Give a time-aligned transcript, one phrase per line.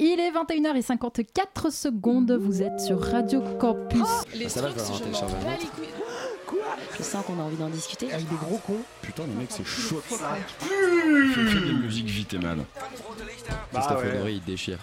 [0.00, 4.00] Il est 21h54 secondes, vous êtes sur Radio Campus.
[4.34, 5.60] Les Ça va, je avoir je m'en téléchargé un bats autre.
[5.60, 6.58] les couilles.
[6.96, 8.12] Je sens qu'on a envie d'en discuter.
[8.12, 8.80] Avec des gros cons.
[9.02, 10.00] Putain, les mecs, c'est chaud.
[10.08, 12.58] Ça Je fais de la musique vite et mal.
[12.58, 14.10] Bah Christophe ouais.
[14.14, 14.78] Honoré, il déchire.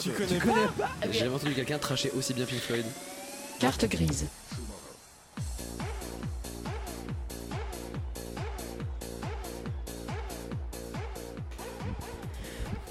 [0.00, 2.86] Tu connais pas J'ai jamais entendu quelqu'un tracher aussi bien Pink Floyd.
[3.60, 4.26] Carte grise.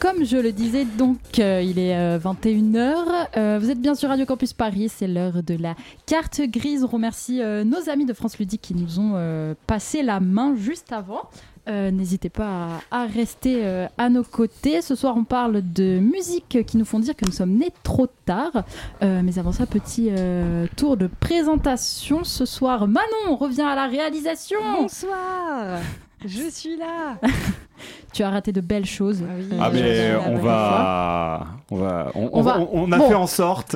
[0.06, 3.57] Comme je le disais, donc euh, il est 21h.
[3.60, 5.74] vous êtes bien sur Radio Campus Paris, c'est l'heure de la
[6.06, 6.84] carte grise.
[6.84, 10.56] On remercie euh, nos amis de France Ludique qui nous ont euh, passé la main
[10.56, 11.28] juste avant.
[11.68, 14.84] Euh, N'hésitez pas à, rester euh, à nos côtés.
[14.84, 18.07] Ce soir, on parle de musique qui nous font dire que nous sommes nés trop
[18.26, 18.64] tard.
[19.01, 22.24] Euh, mais avant ça, petit euh, tour de présentation.
[22.24, 24.60] Ce soir, Manon revient à la réalisation.
[24.79, 25.79] Bonsoir
[26.25, 27.18] Je suis là
[28.14, 29.21] Tu as raté de belles choses.
[29.21, 29.57] oui.
[29.60, 32.98] Ah Euh, mais la on va, on va, on, On on- va- on- on a
[32.98, 33.08] bon.
[33.09, 33.76] fait en sorte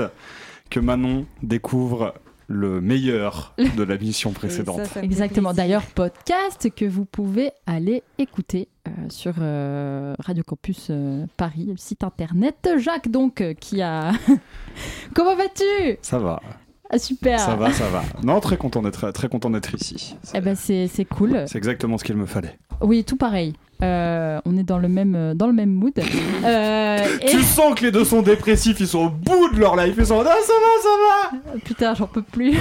[0.69, 2.13] que Manon découvre
[2.47, 4.85] le meilleur de la mission précédente.
[4.85, 5.53] Ça, Exactement.
[5.53, 11.77] D'ailleurs, podcast que vous pouvez aller écouter euh, sur euh, Radio Campus euh, Paris, le
[11.77, 12.69] site internet.
[12.77, 14.13] Jacques, donc, euh, qui a.
[15.13, 15.97] Comment vas-tu?
[16.01, 16.41] Ça va,
[16.91, 17.39] Ah, Super.
[17.39, 18.03] ça va, ça va.
[18.23, 20.15] Non, très content d'être, très content d'être ici.
[20.33, 21.43] Eh ben, c'est cool.
[21.47, 22.57] C'est exactement ce qu'il me fallait.
[22.81, 23.53] Oui, tout pareil.
[23.81, 25.93] Euh, on est dans le même, euh, dans le même mood.
[26.45, 27.25] Euh, et...
[27.25, 30.05] Tu sens que les deux sont dépressifs, ils sont au bout de leur life, ils
[30.05, 31.59] sont ah ça va, ça va.
[31.65, 32.57] Putain, j'en peux plus.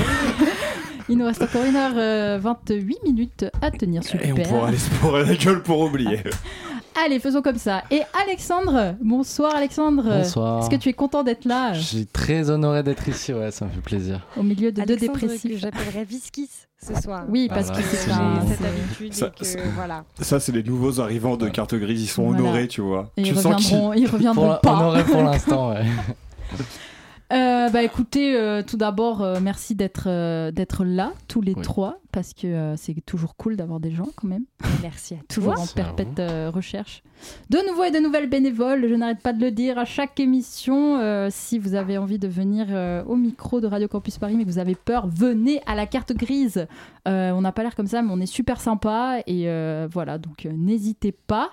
[1.09, 4.03] Il nous reste encore 1h28 minutes à tenir.
[4.03, 4.27] Super.
[4.27, 6.19] Et on pourra aller se la gueule pour oublier.
[7.05, 7.83] Allez, faisons comme ça.
[7.91, 10.03] Et Alexandre, bonsoir Alexandre.
[10.05, 10.61] Bonsoir.
[10.61, 11.73] Est-ce que tu es content d'être là?
[11.75, 14.27] Je suis très honoré d'être ici, ouais, ça me fait plaisir.
[14.37, 16.49] au milieu de deux Alexandre, que dépressifs j'appellerais Visquis
[16.83, 17.25] ce soir.
[17.29, 18.41] Oui, Ah parce bah, que c'est un.
[18.49, 20.05] cette c'est- habitude Ça- et que voilà.
[20.21, 22.41] Ça, c'est les nouveaux arrivants de carte grise, ils sont Voilà.
[22.41, 23.11] honorés, tu vois.
[23.17, 24.73] Et tu ils sens reviendront, ils reviendront Pour, pas.
[24.73, 25.85] honoré pour l'instant, ouais.
[27.31, 31.61] Euh, bah écoutez, euh, tout d'abord, euh, merci d'être euh, d'être là, tous les Oui.
[31.63, 34.45] trois, parce que euh, c'est toujours cool d'avoir des gens quand même.
[34.81, 37.03] Merci à Toujours en perpète euh, recherche.
[37.51, 40.97] De nouveaux et de nouvelles bénévoles, je n'arrête pas de le dire à chaque émission.
[40.99, 44.45] euh, si vous avez envie de venir euh, au micro de Radio Campus Paris, mais
[44.45, 46.67] que vous avez peur, venez à la carte grise.
[47.07, 49.19] Euh, on n'a pas l'air comme ça, mais on est super sympa.
[49.27, 51.51] Et euh, voilà, donc euh, n'hésitez pas.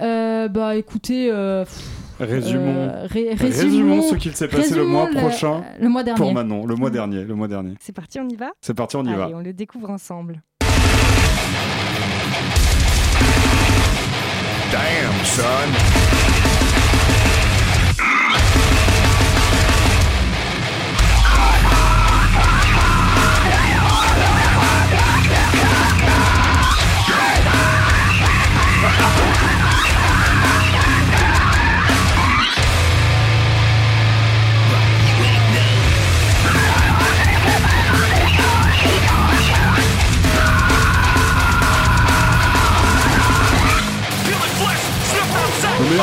[0.00, 2.88] Euh, bah écoutez, euh, pff, Résumons.
[2.90, 6.18] euh, ré- Résumons ce qu'il s'est passé le mois résumons prochain le mois dernier.
[6.18, 7.74] pour Manon, le mois dernier, le mois dernier.
[7.80, 8.50] C'est parti, on y va?
[8.60, 9.24] C'est parti, on y va.
[9.26, 10.42] Allez, on le découvre ensemble.
[14.70, 16.27] Damn, son.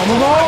[0.07, 0.44] Le meilleur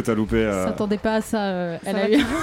[0.00, 0.36] que t'as loupé.
[0.36, 1.42] euh, s'attendait pas à ça.
[1.46, 2.12] euh, Ça elle a eu.
[2.22, 2.38] toujours,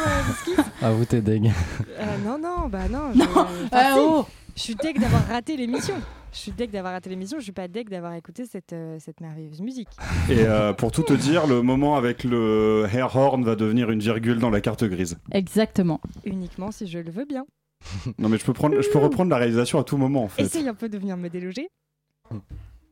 [0.59, 1.51] euh, À vous, t'es deg.
[1.99, 3.11] Euh, Non, non, bah non.
[3.15, 3.99] Je, enfin, Ah, si.
[4.01, 4.25] oh
[4.55, 5.95] je suis deg d'avoir raté l'émission.
[6.31, 7.37] Je suis deg d'avoir raté l'émission.
[7.39, 9.87] Je suis pas deg d'avoir écouté cette, euh, cette merveilleuse musique.
[10.29, 13.99] Et euh, pour tout te dire, le moment avec le hair horn va devenir une
[13.99, 15.17] virgule dans la carte grise.
[15.31, 16.01] Exactement.
[16.25, 17.45] Uniquement si je le veux bien.
[18.17, 20.43] Non mais je peux prendre, je peux reprendre la réalisation à tout moment en fait.
[20.43, 21.67] Essaye un peu de venir me déloger.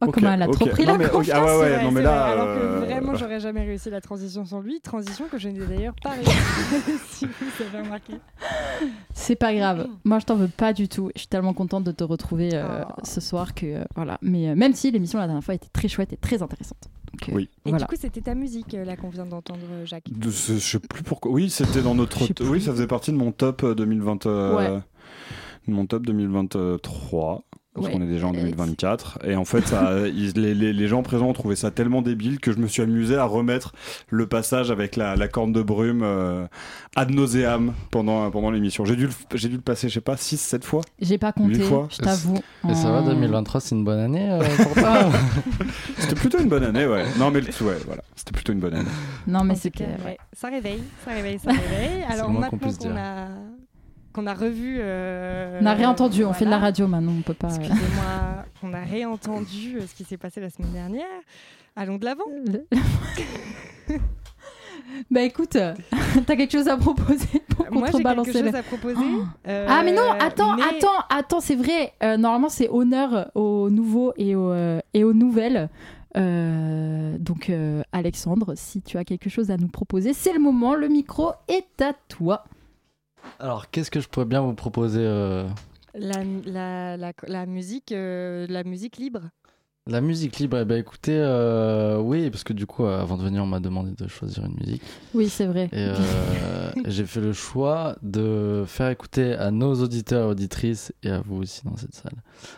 [0.08, 1.38] Oh, comment elle a trop pris Non, la mais, ok, confiance.
[1.40, 2.22] Ah ouais C'est ouais, vrai, non mais là.
[2.24, 4.82] vrai, Alors euh, que vraiment, j'aurais jamais réussi la transition sans lui.
[4.82, 6.32] Transition que je n'ai d'ailleurs pas réussi.
[7.10, 8.14] si vous avez remarqué.
[9.14, 9.88] C'est pas grave.
[10.04, 11.12] Moi, je t'en veux pas du tout.
[11.16, 13.02] Je suis tellement contente de te retrouver euh, Oh.
[13.04, 14.18] ce soir que euh, voilà.
[14.22, 16.80] Mais euh, même si l'émission la dernière fois était très chouette et très intéressante.
[17.14, 17.50] Donc, euh, Oui.
[17.66, 17.86] Et Voilà.
[17.86, 20.10] du coup, c'était ta musique euh, là qu'on vient d'entendre, euh, Jacques.
[20.12, 21.32] de ce- je sais plus pourquoi.
[21.32, 22.20] Oui, c'était dans notre.
[22.50, 24.26] Oui, ça faisait partie de mon top euh, 2020.
[24.26, 24.82] euh, Ouais.
[25.68, 27.44] Mon top 2023.
[27.74, 27.94] Parce Ouais.
[27.94, 29.20] qu'on est déjà en Euh, 2024.
[29.24, 32.40] Et en fait, ça, ils- les, les- les gens présents ont trouvé ça tellement débile
[32.42, 33.72] que je me suis amusé à remettre
[34.10, 36.46] le passage avec la, la corne de brume euh,
[36.98, 38.84] ad nauseam pendant, pendant l'émission.
[38.84, 40.82] J'ai dû, le- j'ai dû le passer, je sais pas, 6-7 fois?
[41.00, 41.62] J'ai pas compté.
[41.62, 41.88] Fois?
[41.90, 42.40] Je t'avoue.
[42.70, 45.10] Et ça va, En- 2023, c'est une bonne année euh, pour toi
[45.98, 47.06] C'était plutôt une bonne année, ouais.
[47.18, 48.02] Non, mais le- ouais, voilà.
[48.18, 48.90] C'était plutôt une bonne année.
[49.28, 52.04] Non, mais cas, ouais, ça réveille, ça réveille, ça réveille.
[52.10, 52.58] Alors maintenant qu'on
[52.90, 52.98] dire.
[52.98, 53.28] a
[54.14, 54.78] qu'on a revu.
[54.80, 57.48] euh, On a réentendu, on fait de la radio maintenant, on peut pas.
[57.48, 61.06] Excusez-moi, on a réentendu euh, ce qui s'est passé la semaine dernière.
[61.76, 62.26] Allons de l'avant.
[65.10, 65.52] Bah écoute,
[66.26, 68.96] t'as quelque chose à proposer pour Moi, j'ai quelque contrebalancer chose le- à proposer.
[69.48, 71.94] euh, Ah mais non, attends, mais- attends, attends, c'est vrai.
[72.18, 74.54] Normalement, c'est honneur aux nouveaux et aux,
[74.94, 75.70] et aux nouvelles.
[76.18, 80.76] Euh, donc euh, Alexandre, si tu as quelque chose à nous proposer, c'est le moment.
[80.76, 82.44] Le micro est à toi.
[83.40, 85.48] Alors, qu'est-ce que je pourrais bien vous proposer euh,
[85.94, 89.22] La, la, la, la musique, euh, la musique libre.
[89.90, 93.24] La musique libre, eh ben écoutez, euh, oui, parce que du coup, euh, avant de
[93.24, 94.84] venir, on m'a demandé de choisir une musique.
[95.16, 95.70] Oui, c'est vrai.
[95.74, 95.96] Et euh,
[96.86, 101.38] j'ai fait le choix de faire écouter à nos auditeurs et auditrices, et à vous
[101.42, 102.14] aussi dans cette salle.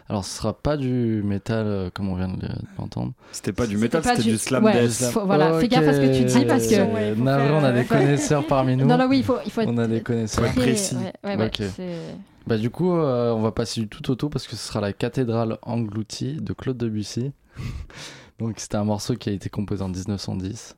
[0.10, 2.46] Alors, ce sera pas du métal euh, comme on vient de
[2.78, 3.14] l'entendre.
[3.32, 4.86] C'était pas du métal, c'était du- du slam ouais.
[4.86, 5.06] death.
[5.14, 7.70] Faut- voilà, fais gaffe à ce que tu dis parce que- Ouais, Navré, on a
[7.70, 8.86] euh, des connaisseurs parmi nous.
[8.86, 9.70] Non, non, oui, il faut, il faut être.
[9.72, 10.44] On a des connaisseurs.
[10.44, 10.96] être précis.
[10.96, 11.56] ouais, ouais, ouais, Ok.
[11.74, 14.68] c'est- Bah du coup, euh, on va passer du tout au tout parce que ce
[14.68, 17.32] sera la cathédrale engloutie de Claude Debussy.
[18.40, 20.78] Donc c'était un morceau qui a été composé en 1910.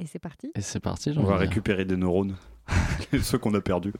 [0.00, 0.50] Et c'est parti.
[0.56, 2.36] Et c'est parti, On va récupérer des neurones.
[3.22, 3.92] Ceux qu'on a perdus.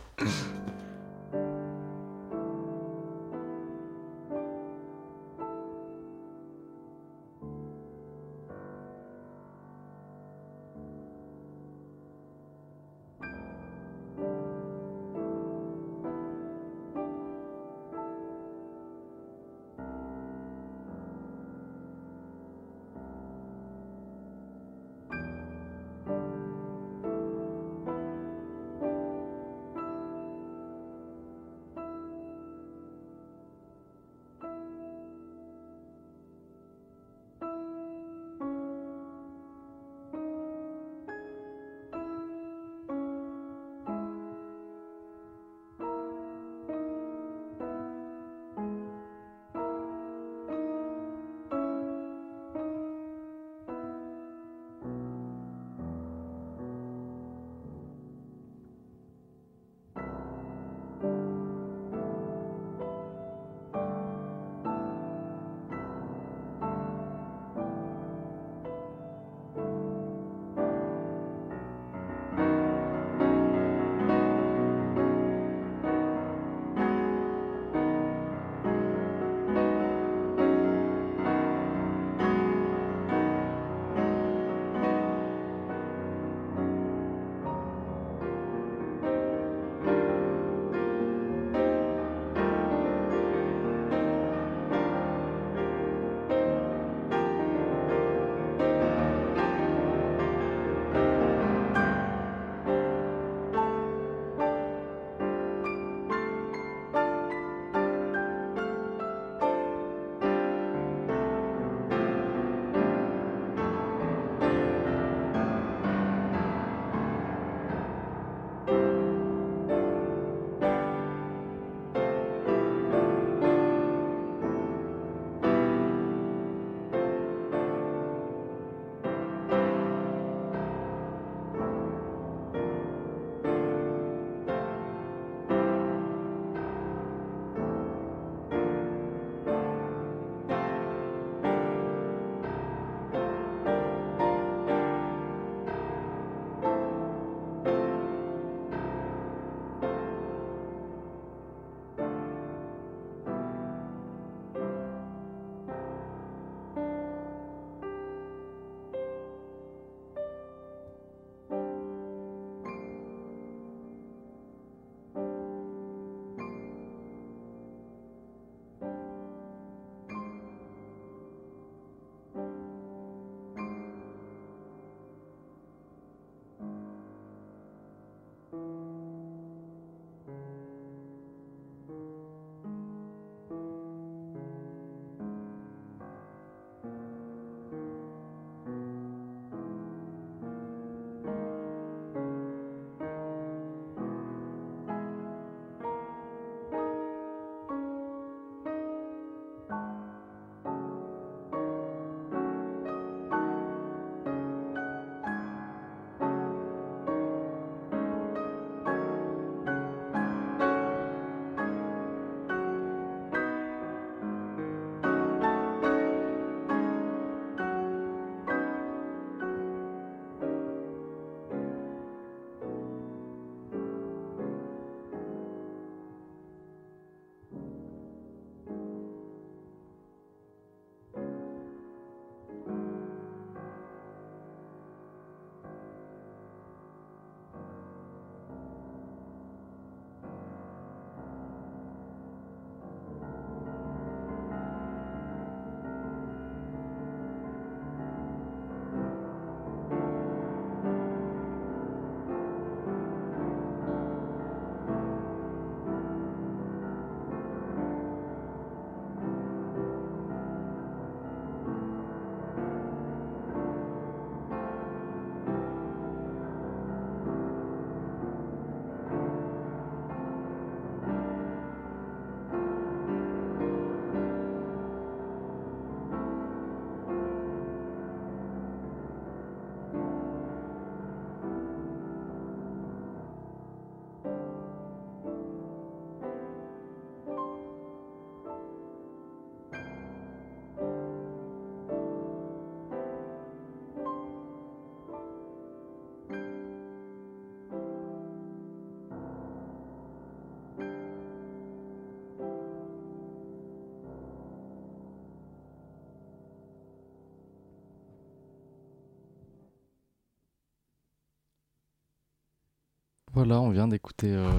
[313.35, 314.51] Voilà, on vient d'écouter euh,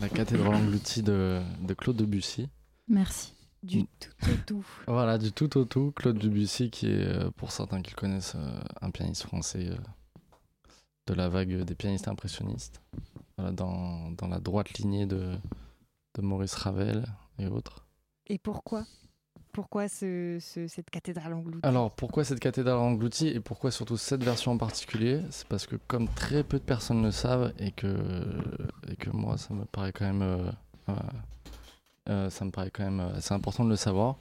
[0.00, 2.48] la cathédrale engloutie de, de Claude Debussy.
[2.88, 3.32] Merci.
[3.62, 3.86] Du Mm.
[4.00, 4.66] tout au tout.
[4.86, 8.34] Voilà, du tout au tout, Claude Debussy, qui est, euh, pour certains qui le connaissent,
[8.36, 9.70] euh, un pianiste français
[11.06, 12.82] de la vague des pianistes impressionnistes.
[13.38, 15.32] Voilà, dans, dans la droite lignée de,
[16.14, 17.06] de Maurice Ravel
[17.38, 17.86] et autres.
[18.26, 18.84] Et pourquoi?
[19.54, 21.60] Pourquoi ce, ce- cette cathédrale engloutie?
[21.66, 25.20] Alors, pourquoi cette cathédrale engloutie et pourquoi surtout cette version en particulier?
[25.30, 27.86] C'est parce que, comme très peu de personnes le savent, et que,
[28.88, 30.22] et que moi, ça me paraît quand même.
[30.22, 30.50] euh,
[30.88, 30.92] euh,
[32.08, 34.16] euh, ça me paraît quand même assez important de le savoir.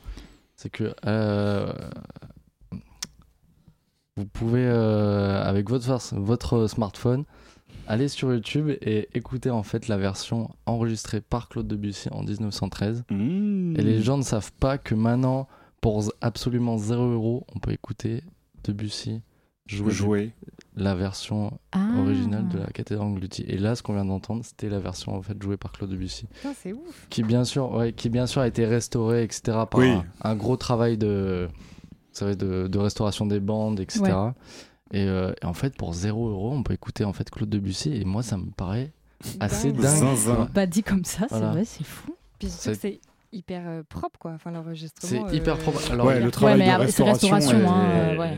[0.55, 0.93] C'est que.
[4.15, 7.25] vous pouvez, avec votre, votre smartphone,
[7.87, 13.03] aller sur YouTube et écouter en fait la version enregistrée par Claude Debussy en 1913.
[13.09, 13.75] Mmh.
[13.77, 15.47] Et les gens ne savent pas que maintenant,
[15.81, 18.23] pour absolument 0 euros, on peut écouter
[18.63, 19.21] Debussy
[19.65, 20.31] jouer jouer.
[20.75, 21.89] la version Ah.
[21.99, 23.43] originale de la cathédrale engloutie.
[23.47, 26.27] Et là, ce qu'on vient d'entendre, c'était la version en fait jouée par Claude Debussy,
[26.55, 27.07] c'est ouf.
[27.09, 29.41] qui bien sûr, ouais, qui bien sûr a été restaurée, etc.
[29.69, 29.89] par Oui.
[29.91, 31.55] un, un gros travail de, vous
[32.11, 34.01] savez, de, de restauration des bandes, etc.
[34.03, 34.31] Ouais.
[34.93, 37.93] Et, euh, et en fait, pour 0 euros, on peut écouter en fait Claude Debussy.
[37.93, 38.91] Et moi, ça me paraît
[39.39, 39.81] assez Dingue.
[39.81, 40.49] dingue.
[40.53, 41.51] Bah dit comme ça, c'est Voilà.
[41.51, 42.15] vrai, c'est fou.
[42.39, 42.99] Puis C'est- que c'est
[43.31, 44.31] hyper euh, propre, quoi.
[44.35, 45.29] Enfin, C'est l'enregistrement.
[45.31, 45.79] hyper euh, propre.
[45.91, 48.17] Alors, ouais, il y a- le travail mais de après, c'est restauration, restauration, hein, est,
[48.19, 48.37] ouais.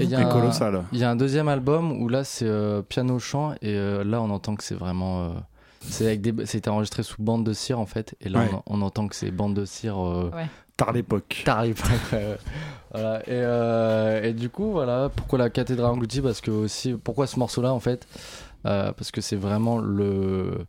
[0.00, 0.84] Il un- colossal.
[0.92, 4.20] Il y a un deuxième album où là c'est euh, piano chant et euh, là
[4.20, 5.28] on entend que c'est vraiment euh,
[5.82, 8.50] c'est avec des c'était enregistré sous bande de cire en fait et là Ouais.
[8.66, 9.96] on, on entend que c'est bande de cire
[11.44, 12.00] Tard l'époque.
[12.94, 12.96] et,
[13.30, 16.20] euh, et du coup voilà pourquoi la cathédrale engloutie?
[16.20, 18.06] Parce que aussi pourquoi ce morceau là en fait?
[18.66, 20.66] Euh, parce que c'est vraiment le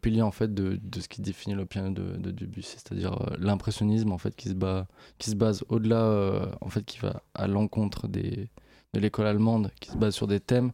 [0.00, 4.12] pilier en fait de, ce qui définit le piano de, de Debussy c'est-à-dire euh, l'impressionnisme
[4.12, 4.86] en fait qui se bat
[5.18, 8.48] qui se base au-delà en fait qui va à l'encontre de
[8.94, 10.72] l'école allemande qui se base sur des thèmes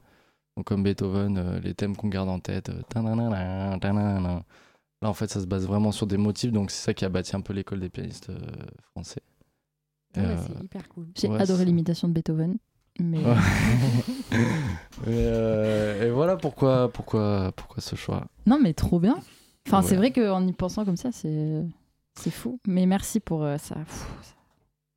[0.66, 2.70] comme Beethoven les thèmes qu'on garde en tête.
[5.02, 7.08] Là en fait ça se base vraiment sur des motifs donc c'est ça qui a
[7.08, 8.38] bâti un peu l'école des pianistes euh,
[8.92, 9.22] français
[10.16, 11.06] ouais, Euh, c'est hyper cool.
[11.16, 12.56] J'ai Ouais, adoré l'imitation de Beethoven.
[13.00, 13.24] Mais et,
[15.08, 18.26] euh, et voilà pourquoi, pourquoi, pourquoi ce choix.
[18.46, 19.18] non, mais trop bien.
[19.66, 21.62] Enfin, c'est vrai qu'en y pensant comme ça, c'est
[22.14, 22.58] c'est fou.
[22.66, 23.76] Mais merci pour euh, ça.
[23.76, 24.06] Pff,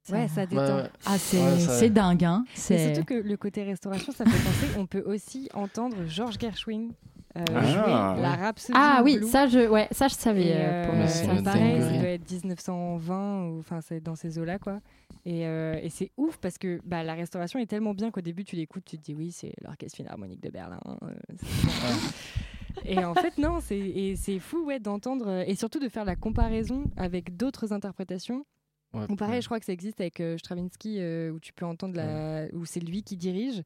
[0.03, 0.83] ça- Ouais, ça détend.
[1.05, 2.23] Ah, c'est Ouais, ça- dingue.
[2.25, 2.43] Hein.
[2.47, 6.39] Et C'est surtout que le côté restauration, ça fait penser, on peut aussi entendre Georges
[6.39, 6.89] Gershwin
[7.37, 7.63] euh, Ah.
[7.65, 9.27] jouer la Rhapsody ah oui, Blue.
[9.27, 10.47] ça je ouais, ça je savais.
[10.47, 14.37] Et, euh, pour euh, ça, pareil, ça doit être 1920 ou enfin c'est dans ces
[14.39, 14.79] eaux-là quoi.
[15.25, 18.43] Et, euh, et c'est ouf parce que bah, la restauration est tellement bien qu'au début
[18.43, 20.79] tu l'écoutes, tu te dis oui c'est l'orchestre philharmonique de Berlin.
[21.03, 21.07] euh,
[22.85, 26.15] et en fait non, c'est et c'est fou ouais d'entendre et surtout de faire la
[26.15, 28.45] comparaison avec d'autres interprétations.
[28.93, 29.41] Ouais, Ou pareil, ouais.
[29.41, 30.99] je crois que ça existe avec euh, Stravinsky
[31.33, 33.63] où tu peux entendre la où c'est lui qui dirige.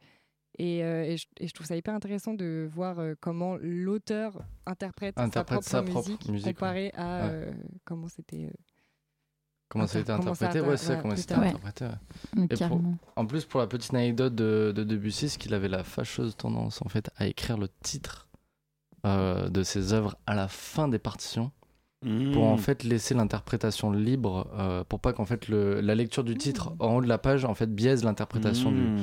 [0.58, 4.42] Et, euh, et, je, et je trouve ça hyper intéressant de voir euh, comment l'auteur
[4.66, 6.54] interprète, Interprète sa sa propre, propre musique, musique, ouais.
[6.54, 7.30] comparé à Ouais.
[7.34, 7.52] euh,
[7.84, 8.46] comment c'était.
[8.46, 8.52] euh,
[9.68, 11.86] Comment ça a été ça interprété été- Ouais, c'est voilà, comment plus c'était interprété.
[11.86, 11.92] ouais.
[12.36, 12.98] mais Et pour- carrément.
[13.16, 16.82] En plus, pour la petite anecdote de, de Debussy, c'est qu'il avait la fâcheuse tendance
[16.84, 18.28] en fait à écrire le titre
[19.06, 21.52] euh, de ses œuvres à la fin des partitions
[22.34, 26.36] pour en fait laisser l'interprétation libre, euh, pour pas qu'en fait le, la lecture du
[26.36, 28.96] titre en haut de la page en fait biaise l'interprétation Mmh.
[28.98, 29.02] du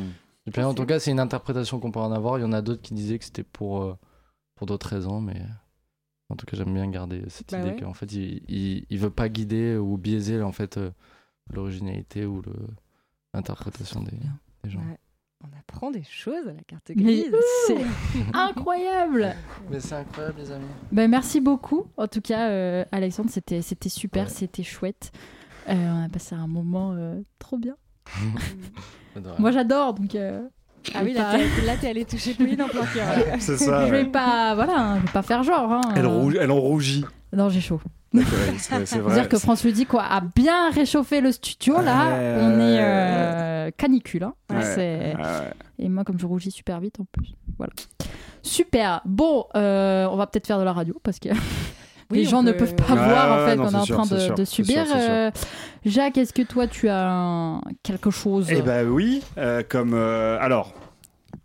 [0.59, 2.39] En tout cas, c'est une interprétation qu'on peut en avoir.
[2.39, 3.97] Il y en a d'autres qui disaient que c'était pour, euh,
[4.57, 5.41] pour d'autres raisons, mais
[6.31, 7.81] en tout cas, j'aime bien garder cette Bah idée ouais.
[7.81, 10.91] qu'en fait, il, il, il veut pas guider ou biaiser en fait euh,
[11.53, 12.43] l'originalité ou
[13.35, 14.17] l'interprétation des,
[14.65, 14.81] des gens.
[14.81, 14.99] Ouais.
[15.45, 17.35] On apprend des choses à la carte grise.
[17.67, 17.85] c'est
[18.33, 19.35] incroyable.
[19.71, 20.67] Mais c'est incroyable, les amis.
[20.93, 21.87] Ben, merci beaucoup.
[21.97, 24.31] En tout cas, euh, Alexandre, c'était c'était super, Ouais.
[24.31, 25.11] c'était chouette.
[25.69, 27.77] Euh, on a passé un moment euh, trop bien.
[29.39, 30.15] Moi, j'adore, donc.
[30.15, 30.41] euh,
[30.95, 33.07] Ah oui, là, t'es- là, t'es allé toucher Pauline en plein cœur.
[33.07, 33.37] là.
[33.39, 33.87] C'est ça.
[33.87, 34.11] je vais ouais.
[34.11, 35.71] pas, voilà, hein, je vais pas faire genre.
[35.73, 35.81] hein.
[35.95, 37.05] Elle, Euh, rouge, elle en rougit.
[37.33, 37.81] Non, j'ai chaud.
[38.59, 39.15] C'est c'est vrai.
[39.15, 42.09] dire que France Ludique quoi, a bien réchauffé le studio là.
[42.09, 44.25] Ouais, on est euh, canicule.
[44.25, 44.35] hein.
[44.51, 44.63] Ouais.
[44.63, 45.53] C'est- Ah ouais.
[45.79, 47.33] Et moi, comme je rougis super vite en plus.
[47.57, 47.73] Voilà.
[48.43, 49.01] Super.
[49.07, 51.31] Bon, euh, on va peut-être faire de la radio parce que
[52.13, 54.15] Oui, les gens ne peuvent pas Ouais, voir en fait qu'on est en sûr, train
[54.15, 54.87] de, sûr, subir.
[54.87, 54.97] sûr.
[54.99, 55.31] Euh,
[55.85, 60.39] Jacques, est-ce que toi tu as un- quelque chose Eh ben oui, euh, comme euh,
[60.41, 60.73] alors,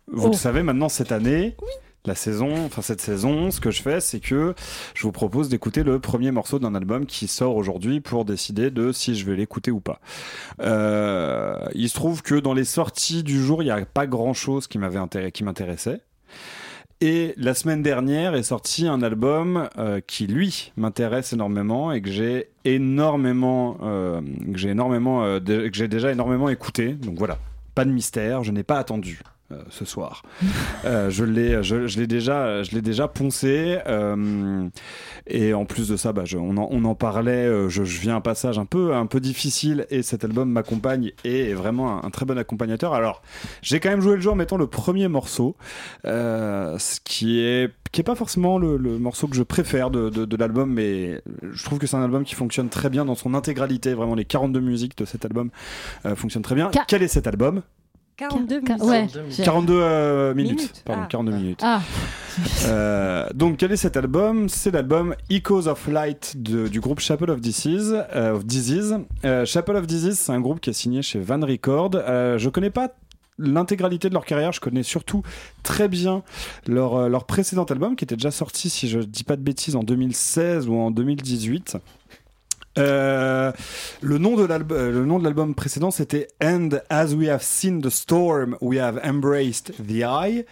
[0.06, 0.30] vous Oh.
[0.30, 1.56] le savez maintenant cette année,
[2.04, 4.54] la saison, enfin cette saison, ce que je fais, c'est que
[4.94, 8.92] je vous propose d'écouter le premier morceau d'un album qui sort aujourd'hui pour décider de
[8.92, 10.00] si je vais l'écouter ou pas.
[10.60, 14.66] Euh, il se trouve que dans les sorties du jour, il n'y a pas grand-chose
[14.68, 16.00] qui m'avait intéressé, qui m'intéressait.
[17.00, 22.10] Et la semaine dernière est sorti un album euh, qui lui m'intéresse énormément et que
[22.10, 24.20] j'ai énormément, euh,
[24.52, 26.94] que j'ai énormément, euh, que j'ai déjà énormément écouté.
[26.94, 27.38] Donc voilà,
[27.76, 29.20] pas de mystère, je n'ai pas attendu.
[29.52, 30.22] Euh, ce soir.
[30.84, 33.78] Euh, je l'ai, je, je l'ai déjà, je l'ai déjà poncé.
[33.86, 34.68] euh,
[35.26, 37.46] et en plus de ça, bah, je- on, en, on en parlait.
[37.68, 41.50] je, je viens un passage un peu, un peu difficile et cet album m'accompagne et
[41.50, 42.94] est vraiment un, un très bon accompagnateur.
[42.94, 43.22] Alors,
[43.60, 45.56] j'ai quand même joué le jeu en mettant le premier morceau,
[46.04, 50.26] ce qui est qui est pas forcément le, le morceau que je préfère de, de,
[50.26, 53.32] de l'album, mais je trouve que c'est un album qui fonctionne très bien dans son
[53.34, 53.94] intégralité.
[53.94, 55.50] Vraiment, les 42 musiques de cet album
[56.14, 56.70] fonctionnent très bien.
[56.86, 57.62] Quel est cet album?
[58.18, 58.82] 42 Ca- minutes.
[58.90, 59.06] Ouais.
[59.06, 59.36] 42 minutes.
[59.36, 60.52] j'ai- 42 euh, minutes.
[60.58, 60.82] Minutes.
[60.84, 61.08] Pardon, Ah.
[61.08, 61.60] 42 minutes.
[61.62, 61.80] Ah,
[62.66, 64.48] Euh, donc, quel est cet album?
[64.48, 67.96] C'est l'album Echoes of Light de- du groupe Chapel of Disease.
[68.14, 68.96] euh, of Disease.
[69.24, 71.90] Euh, Chapel of Disease, c'est un groupe qui est signé chez Van Record.
[71.94, 72.90] Euh, je connais pas
[73.40, 75.22] l'intégralité de leur carrière, je connais surtout
[75.62, 76.22] très bien
[76.66, 79.76] leur, euh, leur précédent album qui était déjà sorti, si je dis pas de bêtises,
[79.76, 81.76] en 2016 ou en 2018.
[82.76, 83.52] Euh,
[84.02, 87.42] le nom de l'album, euh, le nom de l'album précédent, c'était And as we have
[87.42, 90.44] seen the storm, we have embraced the eye.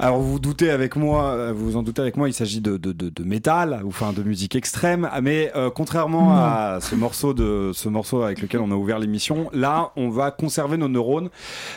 [0.00, 2.60] Alors vous vous doutez avec moi, euh, vous vous en doutez avec moi, il s'agit
[2.60, 6.78] de, de, de, de métal, ou enfin de musique extrême, Ah, mais euh, contrairement à
[6.80, 10.76] ce morceau de ce morceau avec lequel on a ouvert l'émission, là on va conserver
[10.76, 11.30] nos neurones.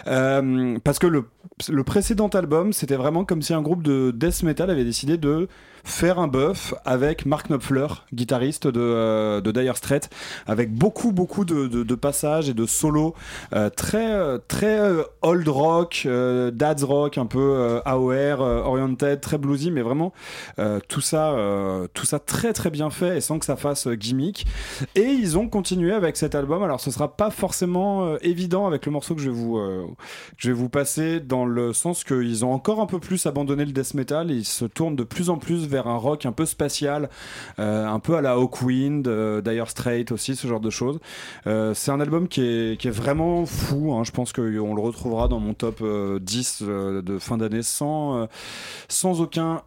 [0.06, 1.26] Euh, parce que le,
[1.68, 5.48] le précédent album c'était vraiment comme si un groupe de death metal avait décidé de
[5.84, 10.10] faire un buff avec Mark Knopfler, guitariste de, euh, de Dire Straits,
[10.48, 13.14] avec beaucoup beaucoup de, passages et de solos
[13.54, 19.38] euh, très euh, très euh, old rock, euh, dad's rock, un peu AOR, oriented, très
[19.38, 20.14] bluesy, mais vraiment
[20.88, 21.36] tout ça
[21.94, 24.46] tout ça très très bien fait et sans que ça fasse gimmick.
[24.96, 26.64] Et ils ont continué avec cet album.
[26.64, 30.50] Alors ce sera pas forcément évident avec le morceau que je vais vous que je
[30.50, 33.94] vais vous passer dans le sens qu'ils ont encore un peu plus abandonné le death
[33.94, 37.10] metal et ils se tournent de plus en plus vers un rock un peu spatial,
[37.60, 39.08] euh, un peu à la Hawkwind,
[39.42, 41.00] Dire Straits aussi, ce genre de choses.
[41.48, 43.94] Euh, c'est un album qui est, vraiment fou.
[43.94, 44.04] hein.
[44.04, 48.28] Je pense qu'on le retrouvera dans mon top euh, 10 euh, de fin d'année sans,
[48.88, 49.62] sans aucun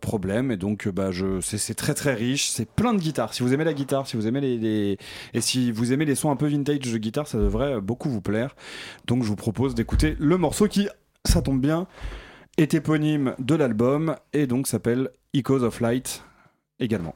[0.00, 0.50] problème.
[0.50, 2.48] Et donc, bah, c'est, très très riche.
[2.50, 3.34] C'est plein de guitares.
[3.34, 4.98] Si vous aimez la guitare, si vous aimez les-
[5.34, 8.20] et si vous aimez les sons un peu vintage de guitare, ça devrait beaucoup vous
[8.20, 8.54] plaire.
[9.06, 10.88] Donc, je vous propose d'écouter le morceau qui,
[11.24, 11.86] ça tombe bien,
[12.60, 16.22] est éponyme de l'album et donc s'appelle Echoes of Light
[16.78, 17.14] également.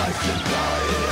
[0.00, 1.09] Life and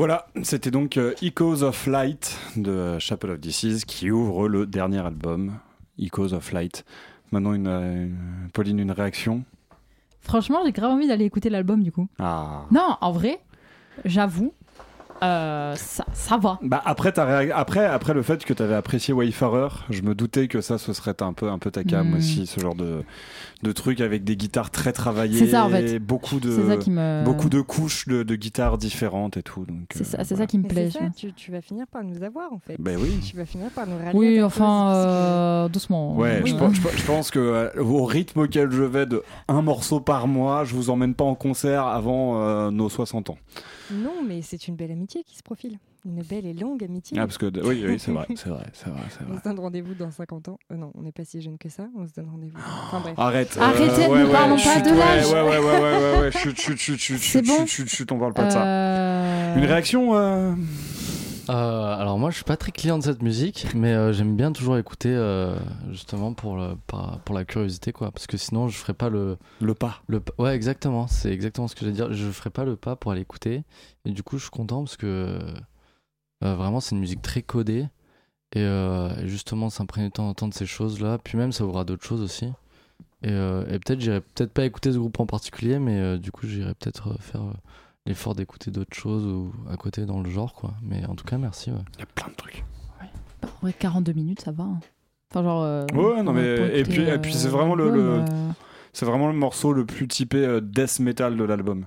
[0.00, 5.00] Voilà, c'était donc euh, Echoes of Light de Chapel of Disease qui ouvre le dernier
[5.00, 5.58] album,
[5.98, 6.86] Echoes of Light.
[7.32, 8.08] Maintenant, une, euh,
[8.54, 9.44] Pauline, une réaction?
[10.22, 12.08] Franchement, j'ai grave envie d'aller écouter l'album du coup.
[12.18, 12.64] Ah.
[12.70, 13.42] Non, en vrai,
[14.06, 14.54] j'avoue,
[15.22, 16.58] euh, ça, ça va.
[16.62, 17.12] Bah après,
[17.52, 20.92] après, après le fait que tu avais apprécié Wayfarer, je me doutais que ça, ce
[20.92, 22.16] serait un peu, un peu ta cam Hmm.
[22.16, 23.02] aussi, ce genre de,
[23.62, 25.98] de truc avec des guitares très travaillées, ça, en fait.
[25.98, 27.22] beaucoup de, C'est ça qui me.
[27.24, 29.64] beaucoup de couches de, de guitares différentes et tout.
[29.66, 30.36] donc, C'est euh, ça, voilà.
[30.42, 30.90] ça qui me plaît.
[30.90, 32.76] ça, tu, tu vas finir par nous avoir en fait.
[32.78, 33.18] Ben oui.
[33.24, 36.16] Tu vas finir par nous Oui, enfin, euh, doucement.
[36.16, 36.50] Ouais, Oui.
[36.50, 39.62] je, pense- je pense- je pense que euh, au rythme auquel je vais de un
[39.62, 43.38] morceau par mois, je vous emmène pas en concert avant euh, nos 60 ans.
[43.92, 45.78] Non, mais c'est une belle amitié qui se profile.
[46.06, 47.18] Une belle et longue amitié.
[47.18, 49.58] Ah, parce que oui, oui, c'est vrai, c'est vrai, c'est vrai, c'est On se donne
[49.58, 50.58] rendez-vous dans 50 ans.
[50.72, 51.88] Euh, non, on n'est pas si jeune que ça.
[51.98, 52.56] On se donne rendez-vous.
[52.56, 53.14] Enfin bref.
[53.18, 53.58] Arrête.
[53.60, 55.26] Arrêtez, euh, ne ouais, parlons ouais, pas chut, de l'âge.
[55.26, 57.88] Ouais, ouais, ouais, ouais, ouais, ouais, chut, chut, chut, chut, C'est chut, bon chut, chut,
[57.88, 58.64] chut, on parle pas de ça.
[58.64, 60.56] Euh, Une réaction
[61.50, 61.52] euh,
[61.96, 64.78] alors moi je suis pas très client de cette musique, mais euh, j'aime bien toujours
[64.78, 65.58] écouter euh,
[65.90, 69.74] justement pour, le, pour la curiosité quoi, parce que sinon je ferais pas le, Le
[69.74, 70.00] pas.
[70.06, 73.10] le ouais exactement, c'est exactement ce que j'allais dire, je ferais pas le pas pour
[73.10, 73.64] aller écouter,
[74.04, 75.38] et du coup je suis content parce que
[76.40, 77.86] vraiment c'est une musique très codée,
[78.54, 81.64] et, et justement s'imprégner de temps en temps de ces choses là, puis même ça
[81.64, 82.46] ouvrira d'autres choses aussi,
[83.22, 86.74] et, et peut-être j'irai peut-être pas écouter ce groupe en particulier, mais du coup j'irai
[86.74, 87.42] peut-être faire
[88.10, 91.38] l'effort d'écouter d'autres choses ou à côté dans le genre quoi, mais en tout cas
[91.38, 91.78] merci ouais.
[91.94, 92.64] Il y a plein de trucs.
[93.62, 94.64] Vrai, 42 minutes, ça va.
[94.64, 94.80] hein.
[95.30, 95.62] Enfin, genre.
[95.62, 98.24] euh, Ouais, non, mais- et puis- et puis c'est euh, vraiment le- euh,
[98.92, 101.86] C'est vraiment le morceau le plus typé euh, death metal de l'album.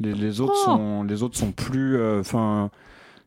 [0.00, 2.70] Les, les autres Oh sont les autres sont plus euh, enfin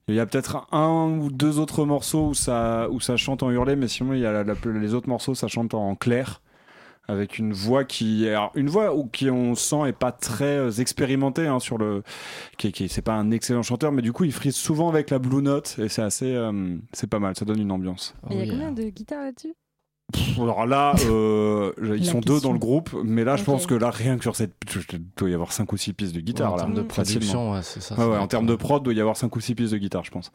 [0.09, 3.49] il y a peut-être un ou deux autres morceaux où ça où ça chante en
[3.51, 6.41] hurlé mais sinon il y a la- la- les autres morceaux ça chante en clair
[7.07, 10.71] avec une voix qui alors, une voix où qui on sent est pas très euh,
[10.71, 12.03] expérimentée hein, sur le
[12.57, 15.19] qui, qui c'est pas un excellent chanteur mais du coup il frise souvent avec la
[15.19, 18.39] blue note et c'est assez euh, c'est pas mal ça donne une ambiance il y
[18.39, 19.53] a Oui, combien de guitares là-dessus?
[20.37, 23.89] Alors là, euh, ils sont deux dans le groupe, mais là, je pense que là,
[23.89, 24.53] rien que sur cette,
[24.93, 26.53] il doit y avoir 5 ou 6 pistes de guitare.
[26.53, 27.95] en là, termes de production, ouais, c'est ça.
[27.95, 29.77] Ouais, ouais, en termes de prod, il doit y avoir 5 ou 6 pistes de
[29.77, 30.31] guitare, je pense.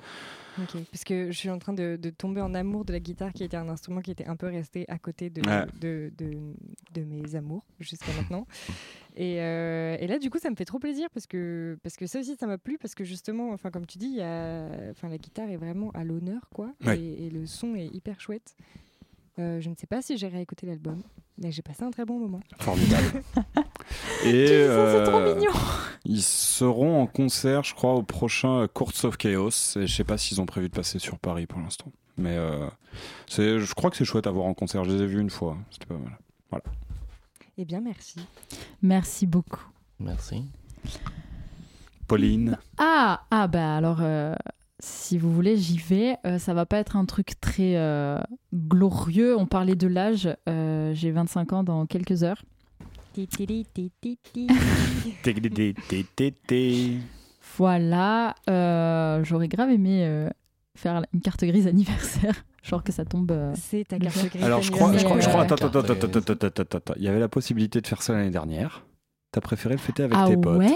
[0.62, 3.32] Ok, parce que je suis en train de, de tomber en amour de la guitare,
[3.32, 5.64] qui était un instrument qui était un peu resté à côté de, Ouais.
[5.80, 6.36] de, de,
[6.94, 8.46] de mes amours jusqu'à maintenant.
[9.16, 12.06] Et, euh, et là, du coup, ça me fait trop plaisir parce que, parce que
[12.06, 15.08] ça aussi, ça m'a plu parce que justement, enfin, comme tu dis, y a, enfin,
[15.08, 16.72] la guitare est vraiment à l'honneur, quoi.
[16.84, 16.98] Ouais.
[17.00, 18.54] Et, et le son est hyper chouette.
[19.38, 21.02] Euh, je ne sais pas si j'ai réécouté l'album,
[21.38, 22.40] mais j'ai passé un très bon moment.
[22.58, 23.22] Formidable.
[24.24, 25.50] Et trop euh, mignon.
[26.04, 29.76] ils seront en concert, je crois, au prochain Courts of Chaos.
[29.76, 31.92] Et je sais pas s'ils ont prévu de passer sur Paris pour l'instant.
[32.16, 32.66] Mais euh,
[33.36, 34.84] je crois que c'est chouette à voir en concert.
[34.84, 35.56] Je les ai vus une fois.
[35.70, 36.62] C'était pas mal.
[37.56, 38.18] Eh bien, merci.
[38.80, 39.66] Merci beaucoup.
[39.98, 40.44] Merci.
[42.08, 42.58] Pauline.
[42.78, 44.34] Ah, ah bah alors, euh,
[44.80, 46.16] si vous voulez, j'y vais.
[46.26, 48.18] Euh, ça va pas être un truc très euh,
[48.54, 49.36] glorieux.
[49.36, 50.28] On parlait de l'âge.
[50.48, 52.42] Euh, J'ai 25 ans dans quelques heures.
[57.56, 58.34] Voilà.
[58.48, 60.28] Euh, J'aurais grave aimé euh,
[60.76, 62.44] faire une carte grise anniversaire.
[62.62, 63.30] Genre que ça tombe.
[63.32, 64.44] euh, C'est ta carte grise.
[64.44, 66.94] Alors, je crois, je crois, je crois- attends, attends, attends, attends, attends, attends, attends, attends.
[66.96, 68.84] Il y avait la possibilité de faire ça l'année dernière.
[69.32, 70.58] T'as préféré le fêter avec Ah tes potes.
[70.58, 70.74] ouais?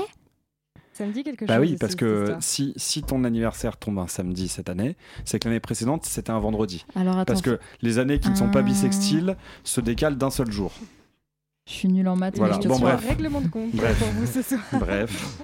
[0.93, 1.63] Ça me dit quelque Bah chose.
[1.63, 5.49] oui, aussi, parce que si, si ton anniversaire tombe un samedi cette année, c'est que
[5.49, 6.85] l'année précédente, c'était un vendredi.
[6.95, 8.63] Alors attends, Parce que les années qui ne sont pas Ah.
[8.63, 10.73] bissextiles se décalent d'un seul jour.
[11.67, 12.37] Je suis nulle en maths.
[12.37, 12.85] Voilà, mais je te bon, suis.
[12.85, 13.05] bref.
[13.05, 13.99] Un règlement de compte Bref.
[13.99, 14.61] pour vous ce soir.
[14.73, 15.39] Bref,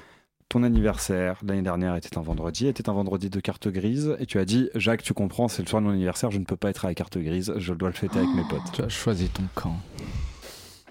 [0.48, 4.38] ton anniversaire l'année dernière était un vendredi, était un vendredi de carte grise, et tu
[4.38, 6.70] as dit Jacques, tu comprends, c'est le soir de mon anniversaire, je ne peux pas
[6.70, 8.72] être à la carte grise, je dois le fêter avec mes potes.
[8.72, 9.76] Tu as choisi ton camp.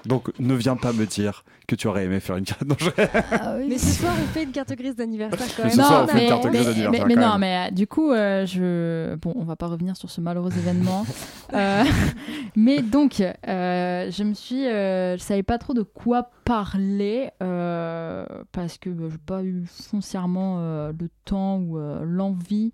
[0.05, 2.63] Donc ne viens pas me dire que tu aurais aimé faire une carte.
[2.65, 2.89] Non, je-
[3.31, 3.65] Ah oui.
[3.69, 5.71] Mais ce soir, on fait une carte grise d'anniversaire quand Mais même.
[5.71, 7.39] ce soir, non, on fait une mais, carte grise mais- d'anniversaire mais- mais non, même.
[7.41, 11.05] mais euh, du coup, euh, je bon, on va pas revenir sur ce malheureux événement.
[11.51, 11.83] Euh,
[12.55, 18.23] mais donc, euh, je me suis, euh, je savais pas trop de quoi parler euh,
[18.51, 22.71] parce que bah, j'ai pas eu foncièrement euh, le temps ou euh, l'envie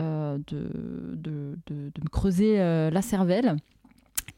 [0.00, 0.70] euh, de,
[1.14, 3.56] de, de- de me creuser euh, la cervelle.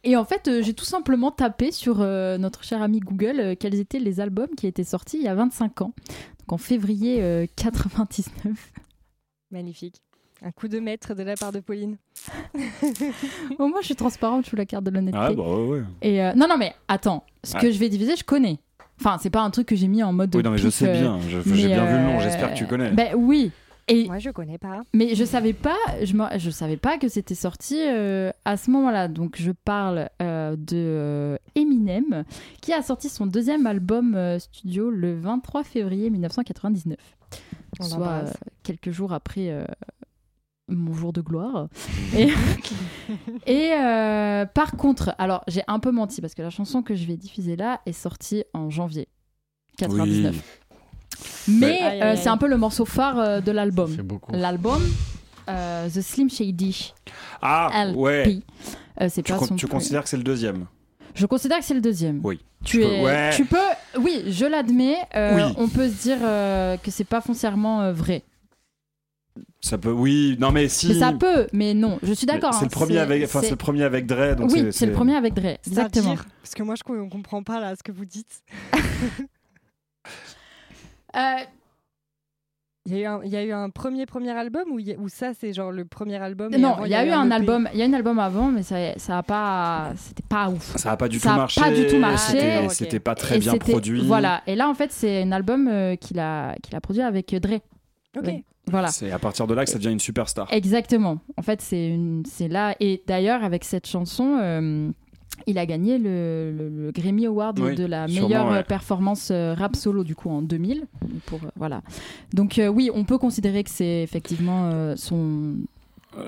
[0.04, 3.54] Et en fait, euh, j'ai tout simplement tapé sur euh, notre cher ami Google euh,
[3.58, 5.92] quels étaient les albums qui étaient sortis il y a 25 ans,
[6.40, 8.72] donc en février euh, 99.
[9.50, 10.02] Magnifique.
[10.42, 11.96] Un coup de maître de la part de Pauline.
[13.58, 15.18] Au moins, je suis transparente, je suis la carte de l'honnêteté.
[15.18, 15.82] Ah bah ouais, ouais.
[16.02, 18.58] Et euh, non, non, mais attends, ce que je vais diviser, je connais.
[19.00, 20.34] Enfin, c'est pas un truc que j'ai mis en mode.
[20.36, 22.90] Oui, non, mais je sais bien, j'ai bien vu le nom, j'espère que tu connais.
[22.90, 23.52] Ben oui.
[23.88, 24.82] Et Moi, je connais pas.
[24.94, 28.70] mais je savais pas, je, me- je savais pas que c'était sorti euh, à ce
[28.70, 29.08] moment-là.
[29.08, 32.24] Donc je parle euh, de euh, Eminem,
[32.62, 36.96] qui a sorti son deuxième album euh, studio le 23 février 1999.
[37.80, 38.30] On Soit euh,
[38.62, 39.64] quelques jours après euh,
[40.68, 41.68] mon jour de gloire.
[42.16, 42.28] Et,
[43.46, 47.04] et, euh, par contre, alors j'ai un peu menti parce que la chanson que je
[47.06, 49.08] vais diffuser là est sortie en janvier
[49.76, 50.60] 99.
[51.48, 53.92] Mais euh, c'est un peu le morceau phare euh, de l'album.
[53.94, 54.32] C'est beaucoup.
[54.32, 54.82] L'album,
[55.48, 56.92] euh, The Slim Shady
[57.42, 57.96] Ah, LP.
[57.96, 58.38] ouais.
[59.00, 60.66] Euh, c'est Tu, pas con- son tu considères que c'est le deuxième
[61.14, 62.20] Je considère que c'est le deuxième.
[62.24, 62.40] Oui.
[62.64, 63.30] Tu, Je peux- es, ouais.
[63.34, 63.58] tu peux,
[64.00, 64.96] oui, je l'admets.
[65.16, 65.54] euh, Oui.
[65.58, 68.22] On peut se dire euh, que c'est pas foncièrement euh, vrai.
[69.60, 70.88] Ça peut, oui, non mais si.
[70.88, 71.98] Mais ça peut, mais non.
[72.02, 72.54] Je suis d'accord.
[72.54, 74.92] C'est hein, le premier avec, enfin c'est- le premier avec Dre, donc oui, c'est le
[74.92, 75.56] premier avec Dre.
[75.66, 76.14] Exactement.
[76.40, 78.42] Parce que moi, je ne comprends pas là ce que vous dites.
[81.16, 81.20] Euh,
[82.86, 85.32] Il y, a eu un, il y a eu un premier premier album ou, ça
[85.32, 87.66] c'est genre le premier album non, avant, il y a eu un album.
[87.72, 90.76] Il y a un album avant, mais ça, ça a pas, c'était pas ouf.
[90.76, 91.60] Ça a pas du Ça tout a marché.
[91.62, 92.32] pas du tout marché.
[92.32, 92.72] C'était Ok.
[92.72, 94.02] c'était pas très Et bien produit.
[94.06, 94.42] Voilà.
[94.46, 97.60] Et là, en fait, c'est un album euh, qu'il a, qu'il a produit avec Dre.
[98.18, 98.24] Ok.
[98.26, 98.44] Oui.
[98.70, 98.88] Voilà.
[98.88, 100.46] C'est à partir de là que ça devient une superstar.
[100.50, 101.20] Exactement.
[101.38, 102.74] En fait, c'est là.
[102.80, 104.90] Et d'ailleurs, avec cette chanson, euh,
[105.46, 108.58] il a gagné le, le- le Grammy Award Oui, de la meilleure ouais.
[108.58, 110.86] euh, performance euh, rap solo du coup en 2000.
[111.26, 111.82] Pour euh, voilà.
[112.32, 115.54] Donc euh, oui, on peut considérer que c'est effectivement euh, son,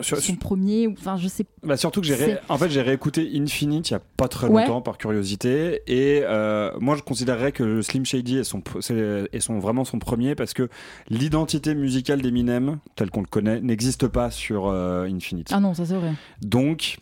[0.02, 0.88] sur- son premier.
[0.88, 1.46] Enfin, je sais.
[1.62, 4.48] Bah surtout que j'ai ré- en fait j'ai réécouté Infinite il y a pas très
[4.48, 4.62] Ouais.
[4.62, 9.28] longtemps par curiosité et euh, moi je considérerais que Slim Shady est son pr- c'est-
[9.32, 10.68] est son vraiment son premier parce que
[11.08, 15.50] l'identité musicale d'Eminem telle qu'on le connaît n'existe pas sur euh, Infinite.
[15.52, 16.12] Ah non, ça c'est vrai.
[16.42, 16.98] Donc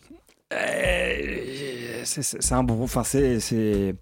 [2.03, 3.95] c'est- c'est un bon enfin c'est c'est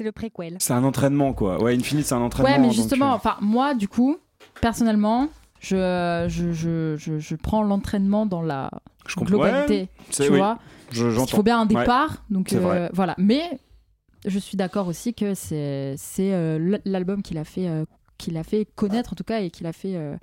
[0.00, 0.56] le préquel.
[0.60, 1.60] c'est un entraînement quoi.
[1.62, 2.50] Ouais, Infinite c'est un entraînement.
[2.52, 4.16] Ouais, mais donc, justement, euh, enfin moi, du coup,
[4.60, 5.28] personnellement.
[5.60, 8.70] Je, je, je, je, je prends l'entraînement dans la
[9.08, 9.18] je.
[9.18, 10.58] Ouais, globalité, tu oui, vois.
[10.92, 11.80] je- Il faut bien un Ouais.
[11.80, 13.16] départ, donc euh, voilà.
[13.18, 13.58] Mais
[14.24, 17.84] je suis d'accord aussi que c'est euh, l'album qu'il a fait euh,
[18.36, 20.16] a fait connaître en tout cas et qu'il a fait euh,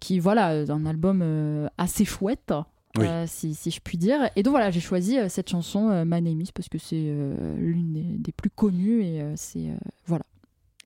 [0.00, 2.54] qui voilà euh, un album euh, assez chouette.
[2.98, 3.06] Oui.
[3.06, 4.30] euh, si, si je puis dire.
[4.36, 6.96] Et donc voilà, j'ai choisi euh, cette chanson euh, My Name Is parce que c'est
[7.06, 9.74] euh, l'une des, des plus connues et euh, c'est euh,
[10.06, 10.24] voilà.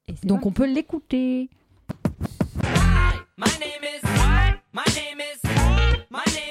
[0.08, 1.48] Et Donc on peut l'écouter.
[3.38, 4.02] My name is?
[4.72, 5.40] My name is
[6.10, 6.45] my name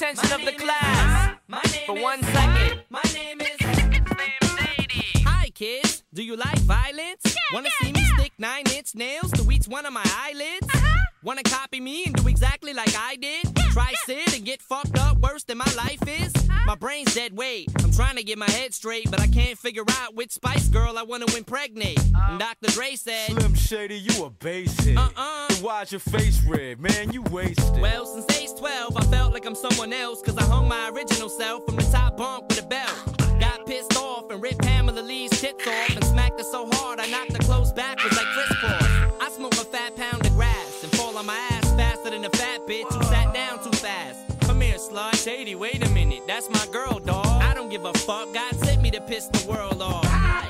[0.00, 1.36] attention of the class
[1.84, 2.80] for one second?
[2.88, 3.58] My name is.
[5.26, 7.36] Hi kids, do you like violence?
[7.52, 10.66] Wanna see me stick nine inch nails to each one of my eyelids?
[10.72, 11.09] Uh-huh.
[11.22, 13.54] Wanna copy me and do exactly like I did?
[13.72, 16.32] Try sit and get fucked up worse than my life is?
[16.64, 17.68] My brain's dead weight.
[17.84, 20.96] I'm trying to get my head straight, but I can't figure out which Spice Girl
[20.96, 22.00] I wanna impregnate.
[22.14, 22.70] And Dr.
[22.70, 24.96] Dre said, Slim Shady, you a basehead.
[24.96, 25.52] Uh-uh.
[25.60, 26.80] Why's your face red?
[26.80, 27.82] Man, you wasted.
[27.82, 31.28] Well, since age 12, I felt like I'm someone else, cause I hung my original
[31.28, 33.18] self from the top bunk with a belt.
[33.38, 37.06] Got pissed off and ripped Pamela Lee's tits off and smacked her so hard I
[37.10, 38.49] knocked her clothes backwards like crisscross.
[42.70, 44.18] Bitch who sat down too fast.
[44.42, 45.16] Come here, slut.
[45.16, 47.26] Shady, wait a minute, that's my girl, dog.
[47.26, 50.49] I don't give a fuck, God sent me to piss the world off.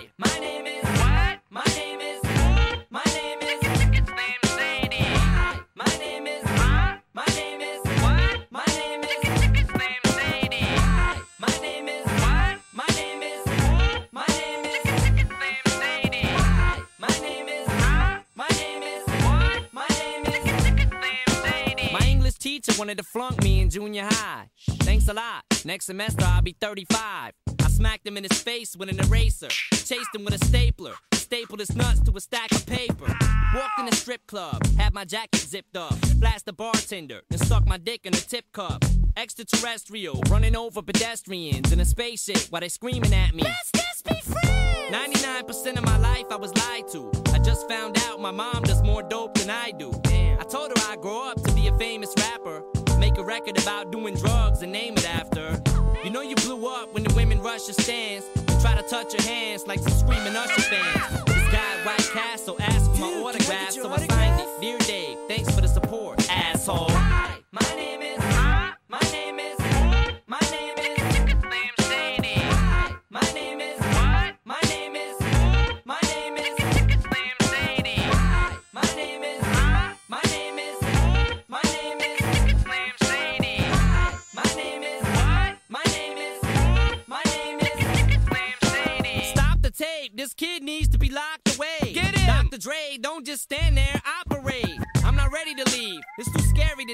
[22.81, 24.49] Wanted to flunk me in junior high.
[24.85, 25.45] Thanks a lot.
[25.67, 27.35] Next semester I'll be 35.
[27.47, 29.49] I smacked him in his face with an eraser.
[29.49, 30.95] Chased him with a stapler.
[31.13, 33.05] Stapled his nuts to a stack of paper.
[33.55, 35.95] Walked in a strip club, had my jacket zipped up.
[36.17, 38.83] Blast the bartender, and stuck my dick in a tip cup.
[39.15, 43.43] Extraterrestrial, running over pedestrians in a spaceship while they screaming at me.
[43.43, 44.91] Let's just be friends.
[44.91, 47.13] 99% of my life I was lied to.
[47.35, 49.93] I just found out my mom does more dope than I do.
[50.41, 52.65] I told her I'd grow up to be a famous rapper.
[52.99, 55.63] Make a record about doing drugs and name it after.
[56.03, 59.13] You know you blew up when the women rush your stands and try to touch
[59.13, 61.25] your hands like some screaming Usher fans.
[61.27, 63.40] This guy at White Castle asked for my autograph,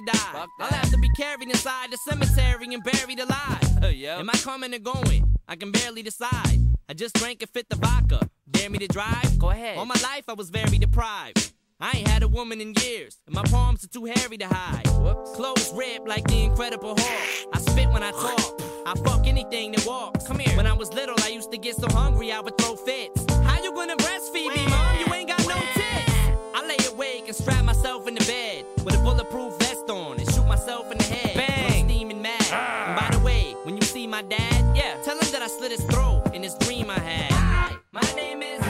[0.07, 0.47] die.
[0.61, 3.83] I'll have to be carried inside the cemetery and buried alive.
[3.83, 5.37] Uh, Am I coming or going?
[5.49, 6.61] I can barely decide.
[6.89, 8.29] I just drank a fifth of vodka.
[8.51, 9.39] Dare me to drive?
[9.39, 9.77] Go ahead.
[9.79, 11.53] All my life I was very deprived.
[11.79, 14.87] I ain't had a woman in years, and my palms are too hairy to hide.
[15.03, 15.33] Whoops.
[15.37, 17.49] Clothes ripped like the Incredible Hulk.
[17.53, 18.61] I spit when I talk.
[18.87, 20.27] I fuck anything that walks.
[20.27, 20.57] Come here.
[20.57, 23.25] When I was little, I used to get so hungry I would throw fits.
[23.45, 24.99] How you gonna breastfeed me, mom?
[25.01, 26.13] You ain't got no tits.
[26.55, 28.46] I lay awake and strap myself in the bed
[34.07, 37.33] my dad, yeah, tell him that I slit his throat in this dream I had.
[37.33, 38.66] Hi, my name is.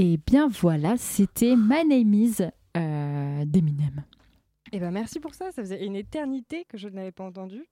[0.00, 2.36] Et bien voilà, c'était My Name Is
[2.76, 4.04] euh, d'Eminem.
[4.70, 7.66] Eh ben merci pour ça, ça faisait une éternité que je ne l'avais pas entendu.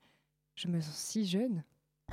[0.57, 1.63] Je me sens si jeune.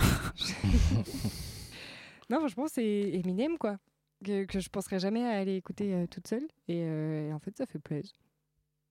[2.29, 3.77] non, franchement, c'est Eminem, quoi.
[4.23, 6.47] Que, que je penserais jamais à aller écouter euh, toute seule.
[6.67, 8.13] Et, euh, et en fait, ça fait plaisir.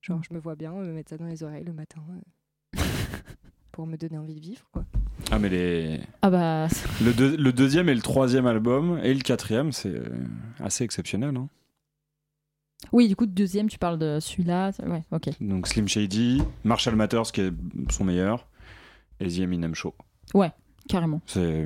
[0.01, 2.03] Genre, je me vois bien me mettre ça dans les oreilles le matin
[2.75, 2.81] euh,
[3.71, 4.85] pour me donner envie de vivre, quoi.
[5.33, 5.99] Ah, mais les...
[6.21, 6.67] Ah bah,
[7.03, 10.03] le, deux- le deuxième et le troisième album, et le quatrième, c'est euh,
[10.59, 11.35] assez exceptionnel.
[11.35, 11.47] hein.
[12.91, 14.71] oui, du coup, deuxième, tu parles de celui-là.
[14.85, 15.29] Ouais, ok.
[15.41, 17.51] Donc Slim Shady, Marshall Matters, qui est
[17.89, 18.47] son meilleur,
[19.19, 19.95] et The Eminem Show.
[20.87, 21.21] Carrément.
[21.25, 21.65] C'est...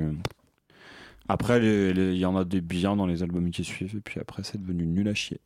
[1.28, 1.58] Après,
[1.90, 4.58] il y en a des biens dans les albums qui suivent, et puis après, c'est
[4.58, 5.40] devenu nul à chier.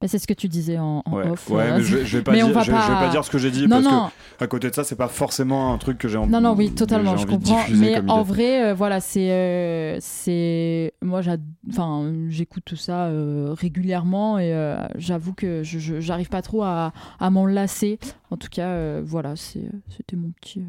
[0.00, 1.50] Mais c'est ce que tu disais en, en Ouais, off.
[1.50, 3.08] ouais euh, mais je, je vais pas mais dire, va je, je vais pas- pas
[3.08, 5.08] dire ce que j'ai dit, Non, parce non, que à côté de ça, c'est pas
[5.08, 7.64] forcément un truc que j'ai envie non, non, oui, totalement, je comprends.
[7.74, 8.28] Mais en idée.
[8.28, 11.20] vrai, euh, voilà, c'est, euh, c'est, moi,
[11.68, 14.52] enfin, j'écoute tout ça euh, régulièrement et
[14.96, 17.98] j'avoue que je, j'arrive pas trop à, à m'en lasser.
[18.30, 20.62] En tout cas, voilà, c'est, c'était mon petit,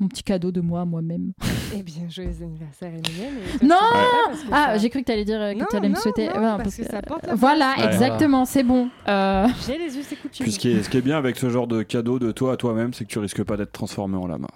[0.00, 1.32] mon petit cadeau de moi à moi-même.
[1.76, 3.34] Eh bien, joyeux anniversaire, Eminem.
[3.62, 3.76] Non
[4.50, 6.26] Ah, ça- j'ai cru que t'allais dire euh, que t'allais me souhaiter.
[6.26, 7.84] non, voilà, parce que ça porte la Voilà, Ouais.
[7.86, 8.88] exactement, c'est bon.
[9.06, 10.44] Euh, J'ai les et coutumes.
[10.44, 12.54] Puis ce qui, est, ce qui est bien avec ce genre de cadeau de toi
[12.54, 14.48] à toi-même, c'est que tu risques pas d'être transformé en lama.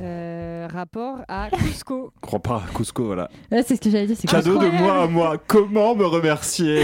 [0.00, 2.12] Euh, rapport à Cusco.
[2.20, 3.28] Crois pas, Cusco, voilà.
[3.50, 4.16] là, c'est ce que j'allais dire.
[4.18, 6.82] C'est Cadeau de moi à moi, comment me remercier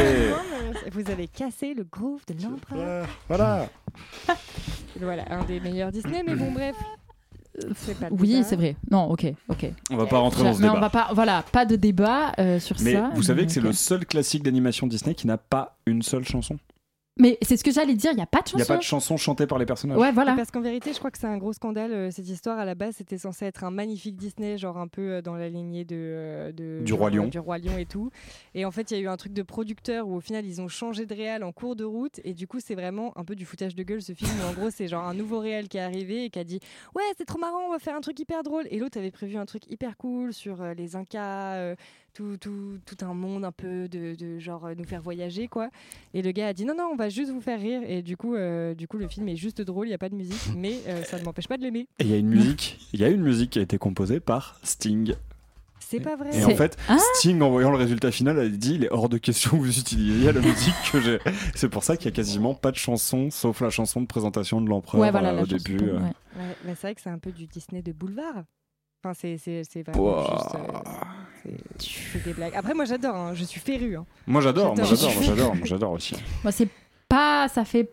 [0.92, 3.06] Vous avez cassé le groove de l'empereur.
[3.28, 3.66] Voilà.
[5.00, 6.74] Voilà, un des meilleurs Disney, mais bon, bref.
[7.76, 8.76] C'est pas le Oui, c'est vrai.
[8.90, 9.70] Non, ok, ok.
[9.90, 10.88] On va pas rentrer dans ce Mais on débat.
[10.88, 13.11] va pas, voilà, pas de débat euh, sur Mais ça.
[13.14, 16.59] vous savez que c'est le seul classique d'animation Disney qui n'a pas une seule chanson?
[17.18, 18.12] Mais c'est ce que j'allais dire.
[18.12, 18.72] Il y a pas de Il n'y a chanson.
[18.74, 19.98] pas de chanson chantée par les personnages.
[19.98, 20.34] Ouais, voilà.
[20.34, 21.92] Parce qu'en vérité, je crois que c'est un gros scandale.
[21.92, 25.14] euh, cette histoire, à la base, c'était censé être un magnifique Disney, genre un peu
[25.14, 27.26] euh, dans la lignée de, euh, de- Du genre, Roi Lion.
[27.26, 28.10] du Roi Lion et tout.
[28.54, 30.60] Et en fait, il y a eu un truc de producteur où au final, ils
[30.60, 32.20] ont changé de réal en cours de route.
[32.24, 34.30] Et du coup, c'est vraiment un peu du foutage de gueule ce film.
[34.44, 36.60] Où en gros, c'est genre un nouveau réal qui est arrivé et qui a dit
[36.94, 38.66] Ouais, c'est trop marrant, on va faire un truc hyper drôle.
[38.70, 41.54] Et l'autre avait prévu un truc hyper cool sur euh, les Incas.
[41.54, 41.74] euh,
[42.18, 45.68] tout, tout, tout un monde un peu de, de genre euh, nous faire voyager quoi
[46.14, 48.16] et le gars a dit non non on va juste vous faire rire et du
[48.16, 50.48] coup euh, du coup le film est juste drôle il y a pas de musique
[50.56, 52.98] mais euh, ça ne m'empêche pas de l'aimer Et il y a une musique, il
[52.98, 55.14] y a une musique qui a été composée par Sting.
[55.78, 58.74] c'est pas vrai Et en fait, Ah Sting, en voyant le résultat final, a dit
[58.74, 61.20] il est hors de question que vous utilisiez la musique que j'ai.
[61.54, 64.60] C'est pour ça qu'il y a quasiment pas de chanson, sauf la chanson de présentation
[64.60, 65.78] de l'empereur Ouais, voilà, euh, la au début.
[65.78, 65.92] ouais.
[65.92, 68.42] Ouais, mais c'est vrai que c'est un peu du Disney de boulevard
[69.04, 70.58] enfin c'est c'est c'est vraiment juste euh,
[71.45, 74.05] c'est- c'est des blagues après moi j'adore hein, je suis féru hein.
[74.26, 75.11] Moi j'adore, moi J'adore.
[75.11, 76.14] j'adore, moi j'adore, moi j'adore aussi.
[76.45, 76.68] Moi, c'est
[77.09, 77.91] pas, ça fait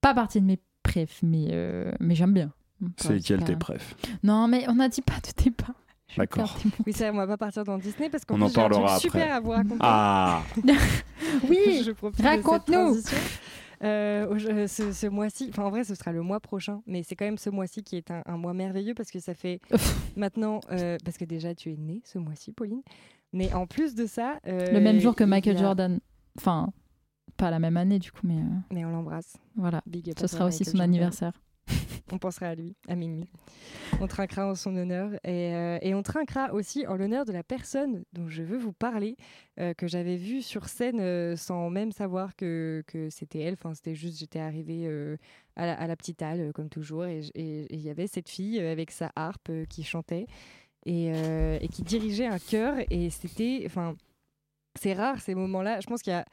[0.00, 2.52] pas partie de mes préf, mais euh, mais j'aime bien.
[2.96, 5.74] C'est quel pas- tes préf Non, mais on a dit pas de débat.
[6.08, 6.58] Je vais D'accord.
[6.86, 9.30] oui ça on va pas partir dans Disney parce qu'en On en parlera super après.
[9.32, 10.42] à vous raconter Ah
[11.48, 11.82] Oui.
[11.86, 12.74] je profite de cette raconte-nous.
[12.74, 13.16] transition.
[13.82, 17.16] Euh, euh, ce, ce mois-ci, enfin en vrai ce sera le mois prochain, mais c'est
[17.16, 19.60] quand même ce mois-ci qui est un, un mois merveilleux parce que ça fait
[20.16, 22.82] maintenant, euh, parce que déjà tu es née ce mois-ci Pauline,
[23.32, 24.38] mais en plus de ça...
[24.44, 26.00] Le même jour que Michael a- Jordan.
[26.38, 26.72] Enfin,
[27.36, 28.40] Pas la même année, du coup, mais
[28.72, 29.36] Mais on l'embrasse.
[29.56, 29.82] voilà.
[29.86, 30.90] Big up Ce sera aussi Michael son Jordan.
[30.90, 31.32] anniversaire.
[32.10, 33.28] On pensera à lui, à minuit.
[34.00, 35.12] On trinquera en son honneur.
[35.24, 38.72] Et, euh, et on trinquera aussi en l'honneur de la personne dont je veux vous
[38.72, 39.16] parler,
[39.60, 43.54] euh, que j'avais vue sur scène euh, sans même savoir que, c'était elle.
[43.54, 44.86] Enfin, c'était juste, j'étais arrivée
[45.56, 48.90] à, la, à la petite halle, comme toujours, et il y avait cette fille avec
[48.90, 50.26] sa harpe qui chantait
[50.86, 52.76] et, et qui dirigeait un chœur.
[52.90, 53.62] Et c'était.
[53.66, 53.96] Enfin,
[54.78, 55.80] c'est rare ces moments-là.
[55.80, 56.24] Je pense qu'il y a.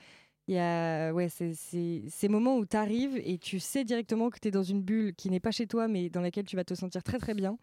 [0.49, 4.39] Il y a ouais, c'est- ces moments où tu arrives et tu sais directement que
[4.39, 6.63] tu es dans une bulle qui n'est pas chez toi, mais dans laquelle tu vas
[6.63, 7.59] te sentir très très bien.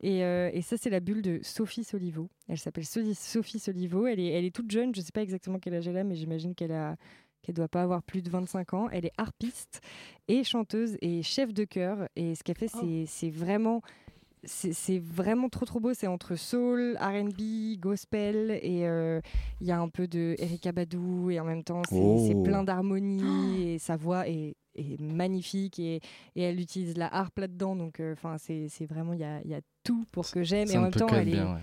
[0.00, 2.28] Et, euh, et ça, c'est la bulle de Sophie Solivo.
[2.46, 4.06] Elle s'appelle Sophie Solivo.
[4.06, 4.94] Elle est, elle est toute jeune.
[4.94, 6.94] Je sais pas exactement quel âge elle a, mais j'imagine qu'elle a
[7.42, 8.88] qu'elle doit pas avoir plus de 25 ans.
[8.90, 9.80] Elle est harpiste
[10.28, 12.08] et chanteuse et chef de chœur.
[12.14, 13.82] Et ce qu'elle fait, c'est c'est vraiment
[14.44, 15.94] c'est vraiment trop trop beau.
[15.94, 19.20] C'est entre soul, R&B, gospel et euh,
[19.60, 22.42] il y a un peu de Erika Badu et en même temps c'est Oh.
[22.42, 26.00] plein d'harmonie et sa voix est, est magnifique et,
[26.36, 27.76] et elle utilise la harpe là-dedans.
[27.76, 30.68] Donc enfin c'est c'est vraiment il y a, il y a tout pour que j'aime
[30.68, 31.60] et en même temps elle est ouais.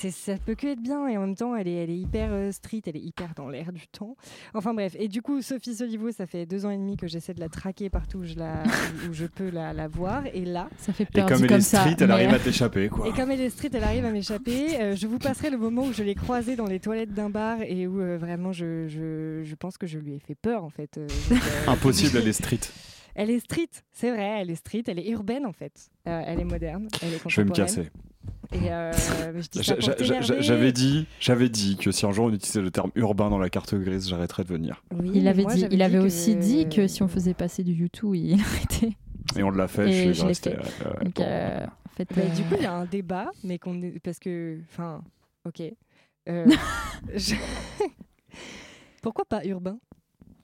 [0.00, 2.30] C'est ça peut que être bien et en même temps elle est, elle est hyper
[2.32, 4.16] euh, street, elle est hyper dans l'air du temps.
[4.54, 7.34] Enfin bref, et du coup Sophie Solivo, ça fait deux ans et demi que j'essaie
[7.34, 8.62] de la traquer partout où je, la,
[9.08, 11.48] où je peux la, la voir et là, Ça fait Et peur comme dit elle
[11.48, 11.80] comme est ça.
[11.80, 13.08] street, elle mais- arrive à t'échapper, quoi.
[13.08, 14.80] et comme elle est street, elle arrive à m'échapper.
[14.80, 17.58] Euh, je vous passerai le moment où je l'ai croisée dans les toilettes d'un bar
[17.62, 20.70] et où euh, vraiment je, je, je pense que je lui ai fait peur en
[20.70, 20.96] fait.
[20.98, 22.60] Euh, donc, euh, Impossible, elle est street.
[23.14, 25.72] Elle est street, c'est vrai, elle est street, elle est urbaine en fait.
[26.06, 27.66] Euh, elle est moderne, elle est Je vais me contemporaine.
[27.84, 27.90] casser.
[28.54, 28.92] Euh.
[30.40, 33.50] J'avais dit, j'avais dit que si un jour on utilisait le terme urbain dans la
[33.50, 34.82] carte grise, j'arrêterais de venir.
[34.94, 37.62] Oui, Il avait, moi, dit, il avait que- aussi dit que si on faisait passer
[37.62, 38.96] du YouTube, il arrêtait.
[39.36, 39.88] Et on l'a fait.
[39.88, 40.56] Et je suis je l'ai resté, fait.
[40.56, 41.22] euh, ouais, Donc, bon.
[41.26, 43.98] euh, en fait, Du coup, il y a un débat, mais qu'on est...
[44.00, 45.02] parce que, enfin,
[45.46, 45.62] ok.
[46.30, 46.46] Euh,
[47.14, 47.34] je-
[49.02, 49.78] Pourquoi pas urbain?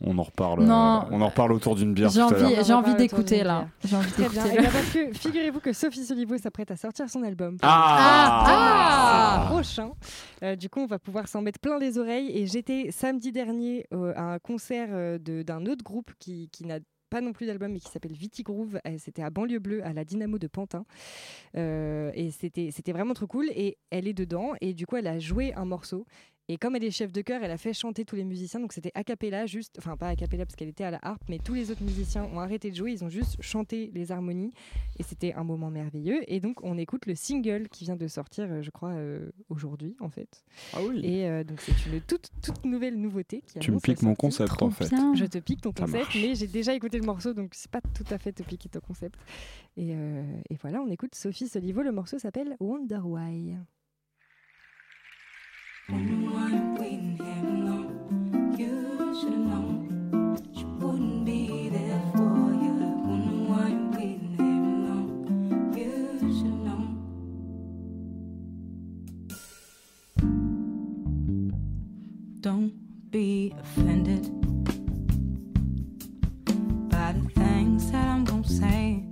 [0.07, 0.65] On en reparle.
[0.65, 1.03] Non.
[1.03, 2.47] euh, on en reparle autour d'une bière j'ai tout à l'heure.
[2.53, 3.69] envie, j'ai envie d'écouter là.
[3.85, 4.43] J'ai envie Très bien.
[4.45, 4.59] d'écouter.
[4.61, 7.57] Et bah, parce que figurez-vous que Sophie Solivo s'apprête à sortir son album.
[7.63, 9.93] Ah, Ah prochain.
[10.43, 12.31] Euh, du coup, on va pouvoir s'en mettre plein les oreilles.
[12.37, 16.65] Et j'étais samedi dernier euh, à un concert euh, de- d'un autre groupe qui, qui
[16.67, 16.79] n'a
[17.11, 18.79] pas non plus d'album, mais qui s'appelle Viti Groove.
[18.87, 20.85] Euh, C'était à Banlieue Bleue, à la Dynamo de Pantin.
[21.57, 23.47] Euh, et c'était c'était vraiment trop cool.
[23.55, 24.53] Et elle est dedans.
[24.61, 26.07] Et du coup, elle a joué un morceau.
[26.49, 28.61] Et comme elle est chef de chœur, elle a fait chanter tous les musiciens.
[28.61, 31.23] Donc c'était a cappella, juste, enfin pas a cappella parce qu'elle était à la harpe,
[31.31, 32.93] mais tous les autres musiciens ont arrêté de jouer.
[32.93, 34.53] Ils ont juste chanté les harmonies.
[34.99, 36.21] Et c'était un moment merveilleux.
[36.31, 39.97] Et donc on écoute le single qui vient de sortir, euh, je crois, euh, aujourd'hui
[40.01, 40.45] en fait.
[40.75, 41.01] Ah oui.
[41.03, 44.51] Et euh, donc c'est une toute, toute nouvelle nouveauté qui Tu me piques mon concept
[44.51, 44.91] Trop en fait.
[44.91, 45.15] bien.
[45.15, 46.19] Je te pique ton Ça concept, marche.
[46.21, 48.81] mais j'ai déjà écouté le morceau, donc c'est pas tout à fait te piquer ton
[48.81, 49.19] concept.
[49.79, 51.81] Et, euh, et voilà, on écoute Sophie Solivo.
[51.81, 53.57] Le morceau s'appelle Wonder Why.
[72.41, 72.73] Don't
[73.11, 74.25] be offended
[76.91, 79.04] by the things that I'm gonna say.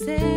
[0.00, 0.29] Say.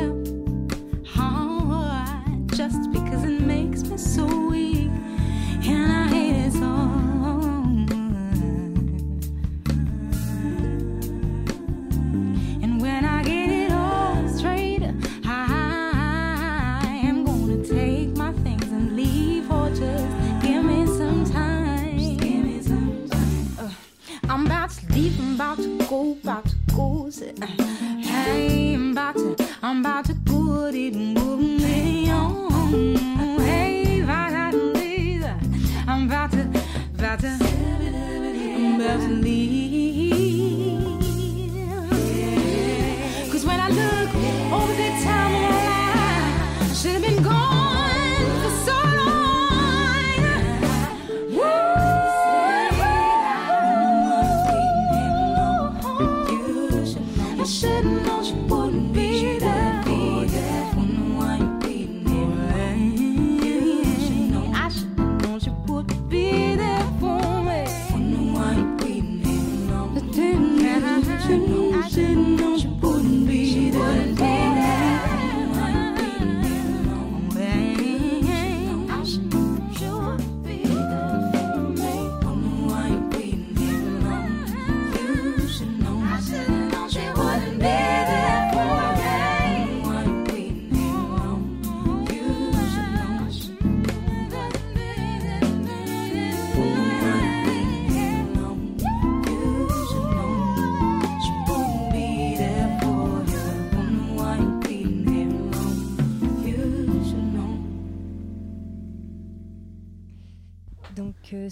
[43.70, 44.03] la luz.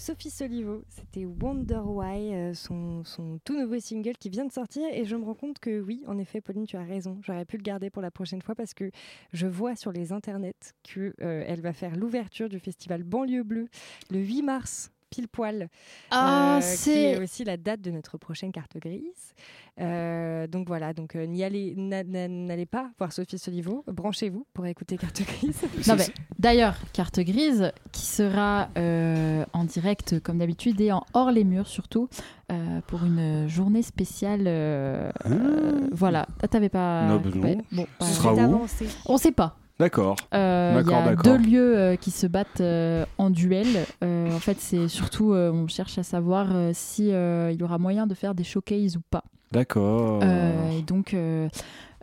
[0.01, 3.03] Sophie Solivo, c'était Wonder Why, euh, son,
[3.45, 6.17] tout nouveau single qui vient de sortir et je me rends compte que oui, en
[6.17, 7.19] effet, Pauline, tu as raison.
[7.21, 8.89] J'aurais pu le garder pour la prochaine fois parce que
[9.31, 13.67] je vois sur les internets que euh, va faire l'ouverture du festival Banlieue Bleue
[14.09, 14.91] le 8 mars.
[15.11, 15.67] Pile poil,
[16.09, 17.03] Ah, euh, qui c'est.
[17.11, 19.35] est aussi la date de notre prochaine carte grise.
[19.79, 24.45] Euh, donc voilà, donc euh, n'y allez, n'a- n'a- n'allez pas voir Sophie Solivo, branchez-vous
[24.53, 25.61] pour écouter carte grise.
[25.87, 26.05] Non, mais
[26.39, 31.67] D'ailleurs, carte grise qui sera euh, en direct comme d'habitude et en hors les murs
[31.67, 32.07] surtout
[32.51, 34.43] euh, pour une journée spéciale.
[34.47, 37.05] euh, euh, voilà, Ah, t'avais pas.
[37.07, 37.41] Non, bah non.
[37.43, 38.65] ouais, bon, bah, Ce sera où.
[39.05, 39.57] On sait pas.
[39.81, 40.15] D'accord.
[40.33, 43.67] Euh, Il y a deux lieux euh, qui se battent euh, en duel.
[44.01, 48.33] En fait, c'est surtout, on cherche à savoir si il y aura moyen de faire
[48.35, 49.23] des showcases ou pas.
[49.51, 50.23] D'accord.
[50.23, 51.49] Et donc, euh,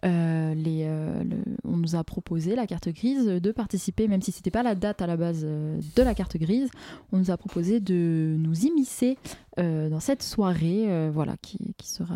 [0.04, 4.30] euh, les, euh, le- on nous a proposé, la carte grise, de participer, même si
[4.32, 6.68] c'était pas la date à la base euh, de la carte grise,
[7.10, 9.16] on nous a proposé de nous immiscer
[9.56, 12.14] dans cette soirée, voilà, qui, qui sera,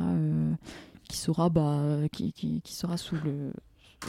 [1.08, 1.80] qui sera, bah,
[2.12, 3.52] qui, qui, qui sera sous le,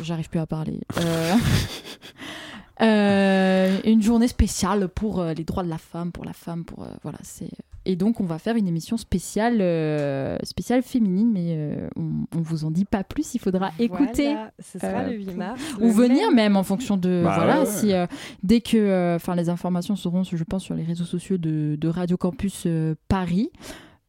[0.01, 0.79] j'arrive plus à parler.
[0.99, 1.33] Euh,
[2.81, 6.83] euh, une journée spéciale pour euh, les droits de la femme, pour la femme, pour
[6.83, 7.49] euh, voilà, c'est
[7.85, 12.41] et donc on va faire une émission spéciale, euh, spéciale féminine, mais euh, on, on
[12.41, 13.35] vous en dit pas plus.
[13.35, 15.61] Il faudra écouter Voilà, ce sera euh, le 8 mars.
[15.79, 17.73] ou le venir même- même en fonction de Bah voilà ouais, ouais.
[17.73, 18.07] si euh,
[18.41, 21.87] dès que euh, enfin les informations seront je pense sur les réseaux sociaux de, de
[21.89, 23.49] Radio Campus euh, Paris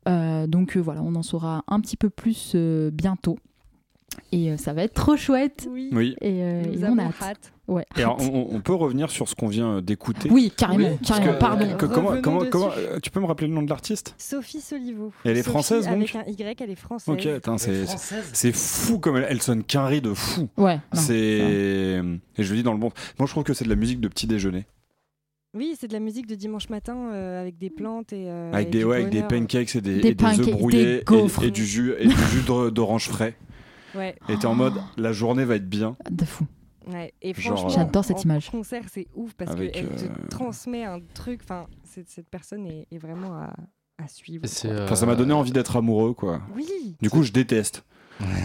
[0.07, 3.39] Euh, donc euh, voilà on en saura un petit peu plus euh, bientôt
[4.33, 7.15] et euh, ça va être trop chouette Oui, et, euh, nous et on a hâte.
[7.23, 7.53] hâte.
[7.69, 10.99] ouais Et alors, on, on peut revenir sur ce qu'on vient d'écouter oui carrément Oui,
[11.07, 13.69] carrément que- pardon que- comment, comment, comment- euh, tu peux me rappeler le nom de
[13.71, 14.15] l'artiste?
[14.19, 15.13] Sophie Solivo.
[15.25, 17.15] Elle est Sophie française, donc Avec un Y, elle est française.
[17.15, 20.49] Ok, attends, c'est fou comme elle, elle sonne qu'un riz de fou.
[20.57, 22.91] ouais C'est et je le dis dans le bon.
[23.19, 24.67] Moi, je trouve que c'est de la musique de petit déjeuner,
[25.57, 28.25] Oui, c'est de la musique de dimanche matin euh, avec des plantes et.
[28.29, 30.53] euh, avec et des ouais, avec des pancakes et des, Des et des œufs des
[30.53, 31.03] brouillés
[31.43, 33.37] et- du jus et du jus d'or- d'orange frais.
[33.95, 35.97] Ouais, Et t'es en mode la journée va être bien.
[36.11, 36.47] de fou
[36.93, 37.13] ouais.
[37.23, 38.51] Et franchement, J'adore cette en image.
[38.51, 41.41] concert, c'est ouf parce qu'elle euh, te transmet un truc.
[41.45, 43.55] Enfin, cette, cette personne est, est vraiment à,
[44.03, 44.45] à suivre.
[44.65, 46.41] Euh, Enfin, ça m'a donné envie d'être amoureux, quoi.
[46.55, 46.97] Oui.
[47.01, 47.85] Du coup, je déteste.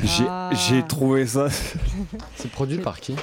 [0.03, 0.49] J'ai Ah.
[0.53, 1.47] j'ai trouvé ça.
[2.35, 3.15] C'est produit par qui?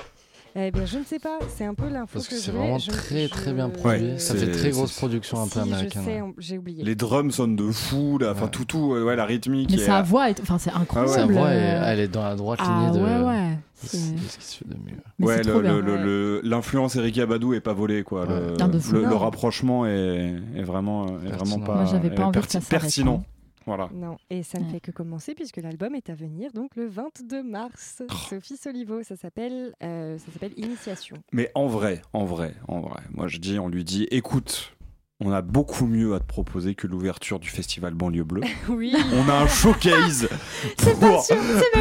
[0.58, 1.38] Eh bien, je ne sais pas.
[1.54, 4.12] C'est un peu l'info Parce que je c'est vraiment Je- très je- très bien produit.
[4.12, 6.02] Ouais, ça c'est- fait très grosse production un peu Si, américaine.
[6.02, 6.22] Je sais, ouais.
[6.22, 6.82] on- j'ai oublié.
[6.82, 8.32] Les drums sonnent de fou, là.
[8.32, 8.50] Enfin, Ouais.
[8.50, 9.70] tout, tout, ouais, la rythmique.
[9.70, 12.34] mais est- sa voix est enfin c'est incroyable Sa voix, est- elle est dans la
[12.36, 14.96] droite ah lignée de, ouais ouais C'est- ce qui se fait de mieux.
[15.18, 18.02] mais ouais, c'est le- trop le- bien le- le- l'influence Eric Abadou est pas volée,
[18.02, 18.24] quoi.
[18.24, 18.56] Le, Ouais.
[18.58, 18.94] Ah, de fou.
[18.94, 19.18] le- le Non.
[19.18, 21.84] rapprochement est, est vraiment, est vraiment pas.
[21.84, 23.24] Moi, pas que perti- s'arrête, pertinent.
[23.66, 23.88] Voilà.
[23.92, 24.70] Non, et ça ne Ouais.
[24.72, 28.02] fait que commencer puisque l'album est à venir donc le 22 mars.
[28.08, 28.14] Oh.
[28.30, 31.16] Sophie Solivo, ça s'appelle euh, ça s'appelle Initiation.
[31.32, 34.72] Mais en vrai, en vrai, en vrai, moi je dis, on lui dit, écoute,
[35.18, 38.42] on a beaucoup mieux à te proposer que l'ouverture du festival Banlieue Bleue.
[38.68, 38.94] Oui.
[39.14, 40.28] On a un showcase
[40.78, 41.36] pas pour, sûr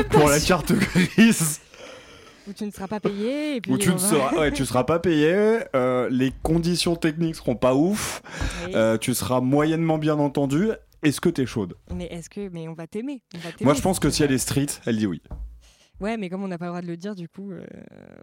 [0.09, 1.61] pour la carte grise
[2.47, 4.65] où tu ne seras pas payé et puis où tu ne va- seras, ouais, tu
[4.67, 5.33] seras pas payé,
[5.75, 8.21] euh, les conditions techniques seront pas ouf,
[8.67, 8.73] Oui.
[8.75, 10.69] euh, tu seras moyennement bien entendu.
[11.05, 11.75] Est-ce que t'es chaude?
[11.93, 13.21] Mais est-ce que mais on va t'aimer,
[13.61, 15.21] Moi je pense que si elle est street, elle dit oui.
[16.01, 17.65] Ouais, mais comme on n'a pas le droit de le dire du coup euh,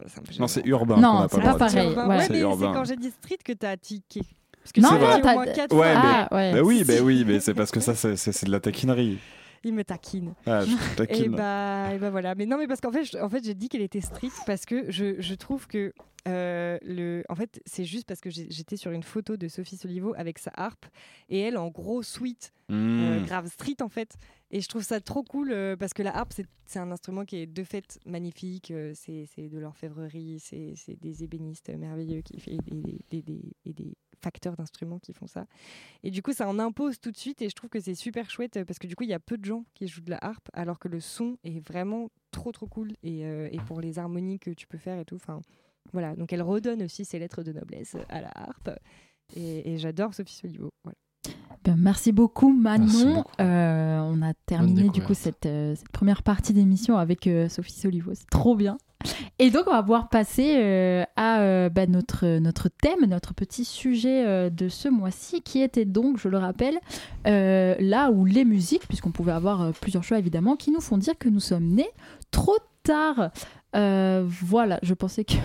[0.06, 0.96] c'est un peu Non, c'est urbain.
[0.98, 1.94] Non, c'est pas pareil, ouais.
[1.94, 2.72] Ouais, C'est mais c'est urbain.
[2.74, 4.20] quand j'ai dit street que t'as tiqué.
[4.62, 5.36] Parce que Non, non, t'as-
[5.74, 8.50] Ouais, mais- ah ouais Bah oui, bah oui, mais c'est parce que ça, c'est de
[8.50, 9.18] la taquinerie.
[9.64, 10.34] Il me taquine.
[10.46, 11.36] Ah, je te Et taquine.
[11.36, 12.34] bah, et bah voilà.
[12.34, 14.64] Mais non, mais parce qu'en fait, je- en fait, j'ai dit qu'elle était street parce
[14.66, 15.92] que je, je trouve que
[16.28, 20.14] euh, le, en fait, c'est juste parce que j'étais sur une photo de Sophie Solivo
[20.16, 20.86] avec sa harpe
[21.28, 23.24] et elle en gros sweet, euh, Mmh.
[23.26, 24.14] grave street en fait.
[24.52, 26.32] Et je trouve ça trop cool euh, parce que la harpe,
[26.66, 28.70] c'est un instrument qui est de fait magnifique.
[28.70, 33.92] euh, c'est de l'orfèvrerie, c'est des ébénistes merveilleux qui fait des, des- des- et des
[34.22, 35.46] facteurs d'instruments qui font ça.
[36.02, 38.30] Et du coup, ça en impose tout de suite et je trouve que c'est super
[38.30, 40.10] chouette euh, parce que du coup, il y a peu de gens qui jouent de
[40.10, 43.80] la harpe alors que le son est vraiment trop trop cool et, euh, et pour
[43.80, 45.16] les harmonies que tu peux faire et tout.
[45.16, 45.40] Enfin,
[45.92, 46.14] voilà.
[46.16, 48.70] Donc elle redonne aussi ses lettres de noblesse à la harpe
[49.34, 50.70] et, et j'adore Sophie Solivo.
[50.84, 50.96] Voilà.
[51.64, 52.86] Ben, merci beaucoup Manon.
[52.86, 53.30] Merci beaucoup.
[53.40, 57.72] Euh, on a terminé du coup cette, euh, cette première partie d'émission avec euh, Sophie
[57.72, 58.12] Solivo.
[58.14, 58.78] C'est trop bien.
[59.38, 63.64] Et donc on va pouvoir passer euh, à euh, bah, notre, notre thème, notre petit
[63.64, 66.78] sujet euh, de ce mois-ci qui était donc, je le rappelle,
[67.26, 70.98] euh, là où les musiques, puisqu'on pouvait avoir euh, plusieurs choix évidemment, qui nous font
[70.98, 71.90] dire que nous sommes nés
[72.30, 73.30] trop tard.
[73.74, 75.34] Euh, voilà, je pensais que...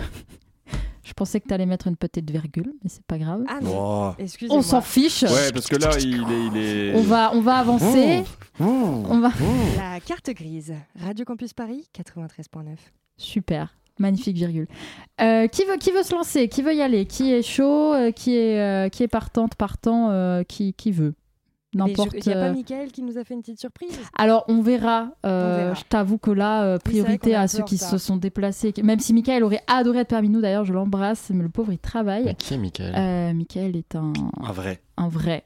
[1.04, 3.42] Je pensais que tu allais mettre une petite virgule, mais c'est pas grave.
[3.48, 4.14] Ah non, Oh.
[4.18, 4.58] excusez-moi.
[4.58, 5.22] On s'en fiche.
[5.22, 6.46] Ouais, parce que là, il est.
[6.48, 6.94] Il est...
[6.94, 8.24] On va, on va avancer.
[8.60, 9.04] Oh.
[9.08, 9.30] On va.
[9.78, 12.76] La carte grise, Radio Campus Paris 93.9.
[13.18, 13.74] Super.
[13.98, 14.68] Magnifique virgule.
[15.20, 16.48] Euh, qui, veut, qui veut se lancer?
[16.48, 17.04] Qui veut y aller?
[17.04, 21.14] Qui est chaud Euh, qui, est, euh, qui est partante, partant euh, qui, qui veut?
[21.74, 22.14] N'importe.
[22.14, 23.90] Il n'y a pas Michael qui nous a fait une petite surprise?
[24.16, 25.10] Alors, on verra.
[25.26, 25.74] Euh, On verra.
[25.74, 28.72] Je t'avoue que là, euh, priorité à ceux qui se sont déplacés.
[28.82, 31.78] Même si Michael aurait adoré être parmi nous, d'ailleurs, je l'embrasse, mais le pauvre, il
[31.78, 32.24] travaille.
[32.24, 34.12] Mais Qui est Michael Euh, Michael est un,
[34.42, 34.80] Un vrai.
[34.96, 35.44] un vrai.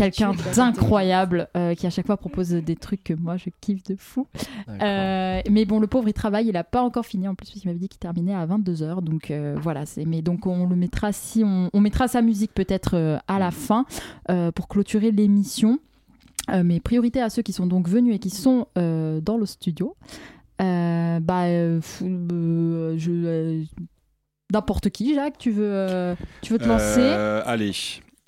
[0.00, 3.82] Un Quelqu'un d'incroyable euh, qui à chaque fois propose des trucs que moi je kiffe
[3.84, 4.26] de fou.
[4.68, 7.60] Euh, mais bon, le pauvre, il travaille, il a pas encore fini en plus, parce
[7.60, 9.02] qu'il m'avait dit qu'il terminait à 22h.
[9.02, 10.04] Donc euh, voilà, c'est.
[10.04, 13.50] Mais donc on le mettra si on, on mettra sa musique peut-être euh, à la
[13.50, 13.84] fin
[14.30, 15.78] euh, pour clôturer l'émission.
[16.50, 19.44] Euh, mais priorité à ceux qui sont donc venus et qui sont euh, dans le
[19.46, 19.96] studio.
[20.62, 23.10] Euh, bah, je.
[23.10, 23.64] euh,
[24.50, 27.00] N'importe qui, Jacques, tu veux, euh, tu veux te lancer?
[27.02, 27.72] Euh, allez.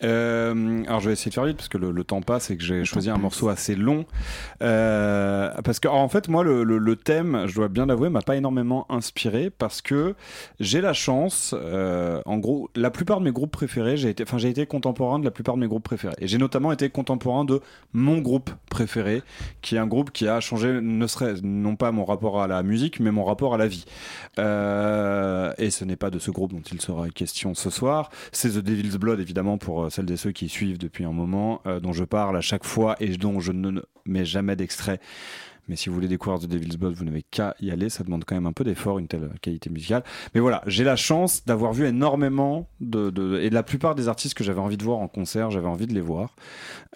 [0.03, 2.57] Euh, alors je vais essayer de faire vite parce que le, le temps passe et
[2.57, 4.07] que j'ai choisi un morceau assez long.
[4.63, 8.23] Euh, parce que en fait moi le, le- le thème, je dois bien l'avouer, m'a
[8.23, 10.15] pas énormément inspiré parce que
[10.59, 14.39] j'ai la chance, euh, en gros, la plupart de mes groupes préférés, j'ai été, enfin
[14.39, 17.45] j'ai été contemporain de la plupart de mes groupes préférés et j'ai notamment été contemporain
[17.45, 17.61] de
[17.93, 19.23] mon groupe préféré,
[19.61, 22.63] qui est un groupe qui a changé, ne serait non pas mon rapport à la
[22.63, 23.85] musique, mais mon rapport à la vie.
[24.39, 28.11] Et ce n'est pas de ce groupe dont il sera question ce soir.
[28.33, 31.61] C'est The Devil's Blood, évidemment, pour euh, celles et ceux qui suivent depuis un moment,
[31.67, 35.01] euh, dont je parle à chaque fois et dont je ne mets jamais d'extrait.
[35.69, 37.91] Mais si vous voulez découvrir The Devil's Blood, vous n'avez qu'à y aller.
[37.91, 40.03] Ça demande quand même un peu d'effort, une telle qualité musicale.
[40.35, 44.35] Mais voilà, j'ai la chance d'avoir vu énormément de, de- et la plupart des artistes
[44.35, 46.35] que j'avais envie de voir en concert, j'avais envie de les voir.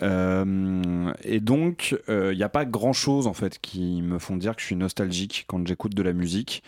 [0.02, 4.56] Euh, et donc, il n'y a pas grand chose en fait qui me font dire
[4.56, 6.62] que je suis nostalgique quand j'écoute de la musique.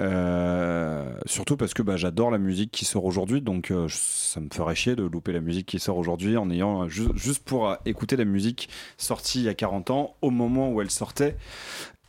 [0.00, 4.48] Euh, surtout parce que bah, j'adore la musique qui sort aujourd'hui, donc euh, ça me
[4.52, 7.76] ferait chier de louper la musique qui sort aujourd'hui en ayant euh, ju- juste pour
[7.84, 11.36] écouter la musique sortie il y a 40 ans au moment où elle sortait.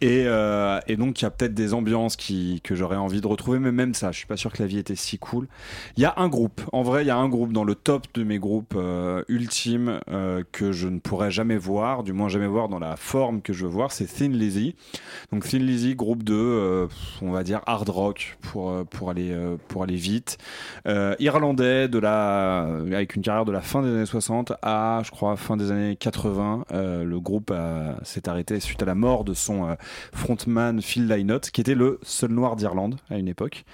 [0.02, 3.28] Et, euh, et donc il y a peut-être des ambiances qui, que j'aurais envie de
[3.28, 5.48] retrouver, mais même ça, je suis pas sûr que la vie était si cool.
[5.98, 8.08] Il y a un groupe, en vrai, il y a un groupe dans le top
[8.14, 12.48] de mes groupes euh, ultimes euh, que je ne pourrais jamais voir, du moins jamais
[12.48, 14.76] voir dans la forme que je veux voir, c'est Thin Lizzy.
[15.32, 16.88] Donc Thin Lizzy, groupe de, euh,
[17.22, 20.38] on va dire hard rock pour euh, pour aller euh, pour aller vite,
[21.20, 25.36] irlandais de la avec une carrière de la fin des années 60 à je crois
[25.36, 26.66] fin des années 80.
[26.72, 27.54] Euh, le groupe
[28.04, 29.76] s'est arrêté suite à la mort de son
[30.14, 33.66] frontman Phil Lynott, qui était le seul noir d'Irlande à une époque.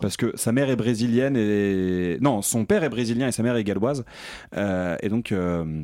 [0.00, 3.56] Parce que sa mère est brésilienne et non, son père est brésilien et sa mère
[3.56, 4.04] est galloise.
[4.56, 5.32] Euh, et donc.
[5.32, 5.82] euh,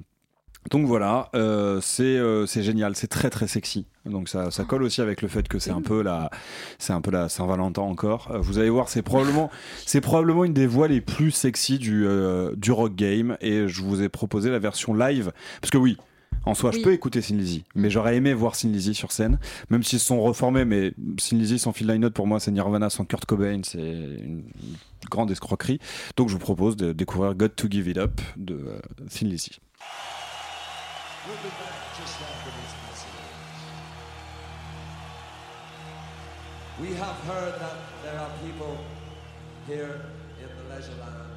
[0.70, 3.86] donc voilà, euh, c'est génial, c'est très très sexy.
[4.04, 6.28] Donc ça, ça colle aussi avec le fait que c'est un peu la
[6.78, 8.30] c'est un peu la Saint-Valentin encore.
[8.40, 9.50] Vous allez voir, c'est probablement
[9.86, 12.06] c'est probablement une des voix les plus sexy du
[12.58, 15.96] du rock game et je vous ai proposé la version live parce que oui.
[16.46, 16.78] En soi, Oui.
[16.78, 19.38] je peux écouter Sin Lizzy, mais j'aurais aimé voir Sin Lizzy sur scène,
[19.68, 20.64] même s'ils se sont reformés.
[20.64, 24.44] Mais Sin Lizzy sans Phil Lynott, pour moi, c'est Nirvana sans Kurt Cobain, c'est une
[25.10, 25.78] grande escroquerie.
[26.16, 28.80] Donc, je vous propose de découvrir Got to Give It Up de euh,
[29.22, 29.60] Lizzy.
[31.26, 33.10] We'll be back just after this message.
[36.80, 38.78] We have heard that there are people
[39.68, 40.00] here
[40.40, 41.29] in the leisure land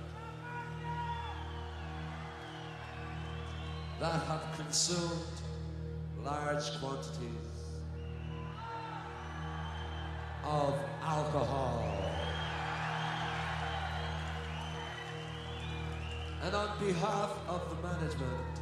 [4.00, 5.41] that have consumed
[6.24, 7.54] large quantities
[10.44, 11.84] of alcohol.
[16.44, 18.60] And on behalf of the management,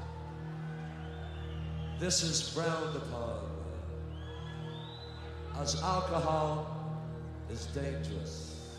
[2.00, 3.50] this is frowned upon,
[5.60, 6.68] as alcohol
[7.50, 8.78] is dangerous.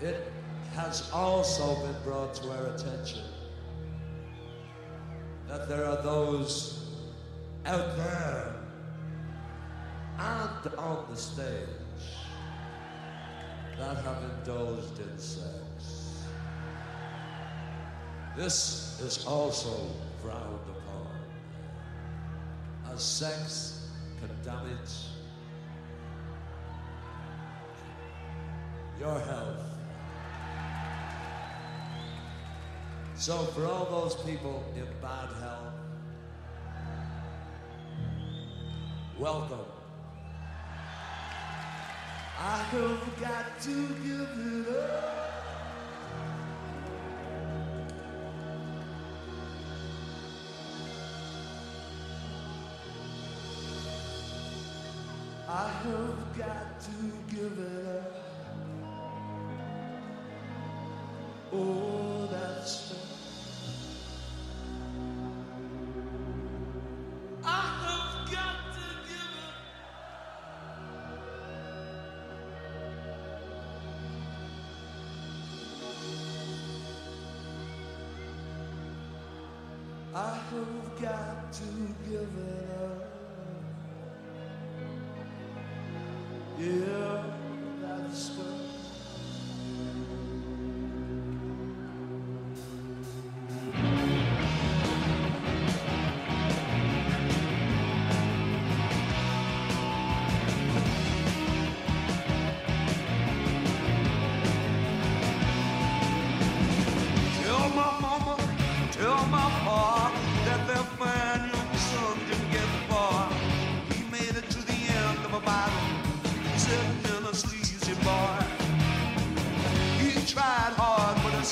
[0.00, 0.32] It
[0.72, 3.22] has also been brought to our attention
[5.48, 6.86] that there are those
[7.66, 8.54] out there
[10.18, 11.68] and on the stage
[13.78, 16.24] that have indulged in sex.
[18.36, 19.90] This is also
[20.22, 21.06] frowned upon,
[22.94, 23.88] as sex
[24.20, 25.08] can damage
[28.98, 29.71] your health.
[33.22, 35.74] So, for all those people in bad health,
[39.16, 39.60] welcome.
[42.40, 44.28] I have got to give
[44.66, 45.22] it up.
[55.48, 57.11] I have got to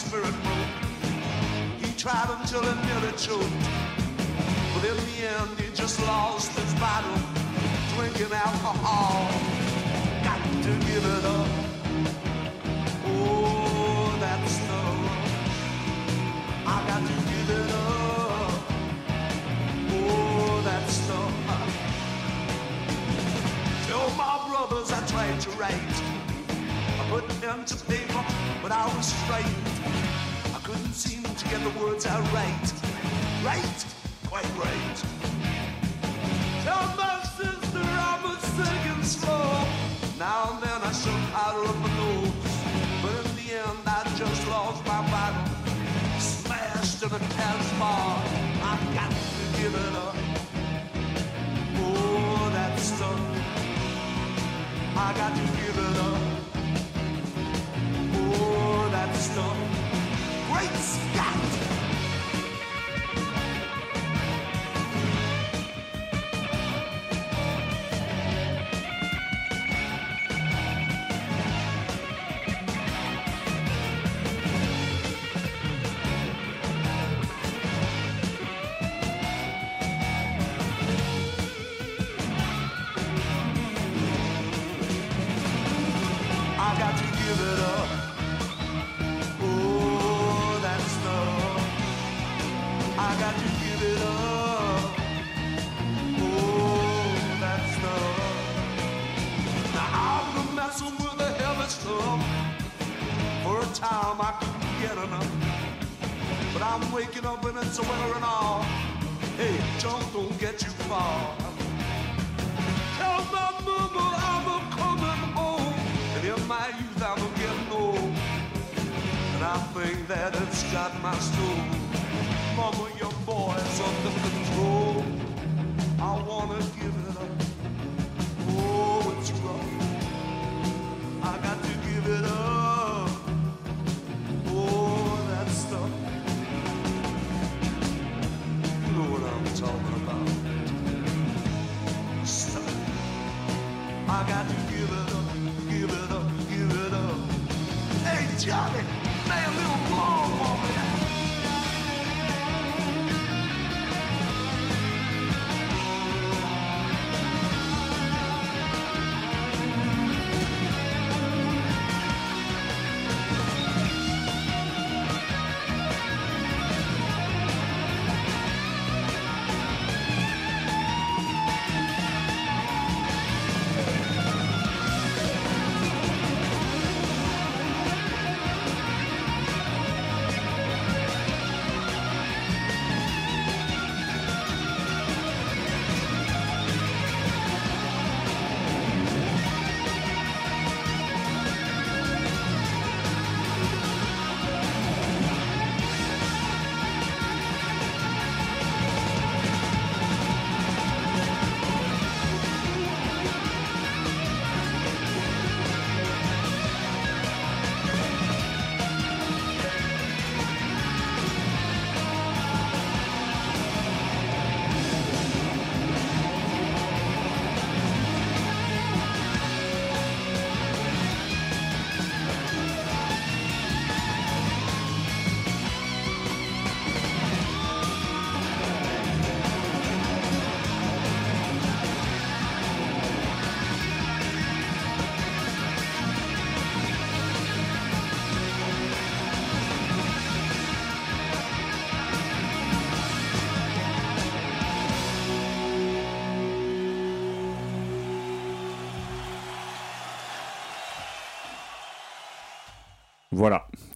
[0.00, 0.74] spirit broke.
[1.82, 3.64] He tried until he nearly choked.
[4.72, 7.18] But in the end, he just lost his battle,
[7.94, 9.28] drinking alcohol.
[10.24, 11.48] Got to give it up.
[13.12, 14.80] Oh, that's the
[16.74, 17.90] I got to give it up.
[19.92, 20.30] Oh.
[23.86, 26.19] Tell my brothers I tried to write.
[27.40, 28.22] Pen to paper,
[28.62, 29.46] but I was straight.
[30.54, 32.66] I couldn't seem to get the words out right.
[33.42, 33.86] Right?
[34.28, 34.96] Quite right.
[36.64, 39.64] Tell my sister I'm a singing slow.
[40.18, 42.30] Now and then I should powder up my nose.
[43.00, 48.22] But in the end, I just lost my battle smashed in a tennis bar.
[48.68, 50.16] I've got to give it up.
[51.80, 53.20] Oh, that stuff.
[54.94, 56.29] I got to give it up.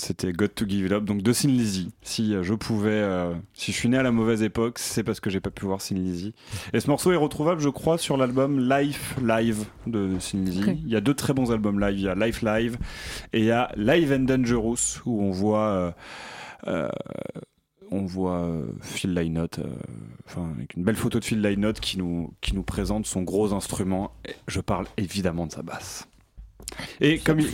[0.05, 1.92] C'était Got to Give It Up, donc de Sin Lizzy.
[2.02, 5.20] Si euh, je pouvais, euh, si je suis né à la mauvaise époque, c'est parce
[5.20, 6.34] que j'ai pas pu voir Sin Lizzy.
[6.72, 10.62] Et ce morceau est retrouvable, je crois, sur l'album Life Live de Sin Lizzy.
[10.84, 12.76] Il y a deux très bons albums live, il y a Life Live
[13.32, 15.68] et il y a Live and Dangerous où on voit.
[15.68, 15.92] euh,
[16.66, 16.88] euh,
[17.90, 18.50] on voit
[18.80, 19.66] Phil Lynott, euh,
[20.26, 23.52] enfin avec une belle photo de Phil Lynott qui nous, qui nous présente son gros
[23.52, 24.12] instrument.
[24.26, 26.09] Et je parle évidemment de sa basse.
[27.01, 27.49] Et comme il,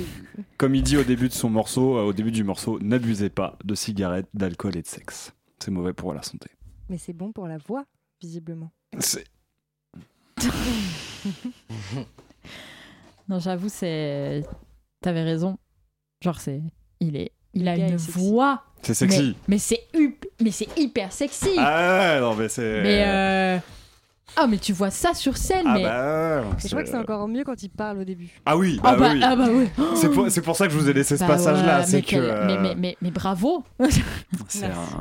[0.57, 3.57] comme il dit au début de son morceau, euh, au début du morceau, n'abusez pas
[3.65, 5.33] de cigarettes, d'alcool et de sexe.
[5.59, 6.49] C'est mauvais pour la santé.
[6.89, 7.85] Mais c'est bon pour la voix,
[8.21, 8.71] visiblement.
[8.99, 9.25] C'est-
[13.29, 14.43] Non, j'avoue, c'est.
[15.03, 15.59] T'avais raison.
[16.23, 16.61] Genre, c'est.
[17.01, 17.33] Il est.
[17.55, 18.19] Il a une sexy.
[18.19, 18.63] voix.
[18.83, 19.37] C'est sexy.
[19.49, 21.51] Mais, mais c'est hup- mais c'est hyper sexy.
[21.59, 22.83] Ah ouais, non mais c'est.
[22.83, 23.59] Mais euh...
[24.37, 27.27] Ah mais tu vois ça sur scène Ah mais bah, je crois que c'est encore
[27.29, 28.29] mieux quand il parle au début.
[28.47, 29.21] Ah oui, Ah bah, bah, oui.
[29.23, 29.69] ah bah oui.
[29.97, 31.81] C'est pour, c'est pour ça que je vous ai laissé ce Bah passage-là.
[31.81, 32.09] ouais, c'est mais, que.
[32.11, 33.89] quel- euh, mais, mais, mais, mais bravo un-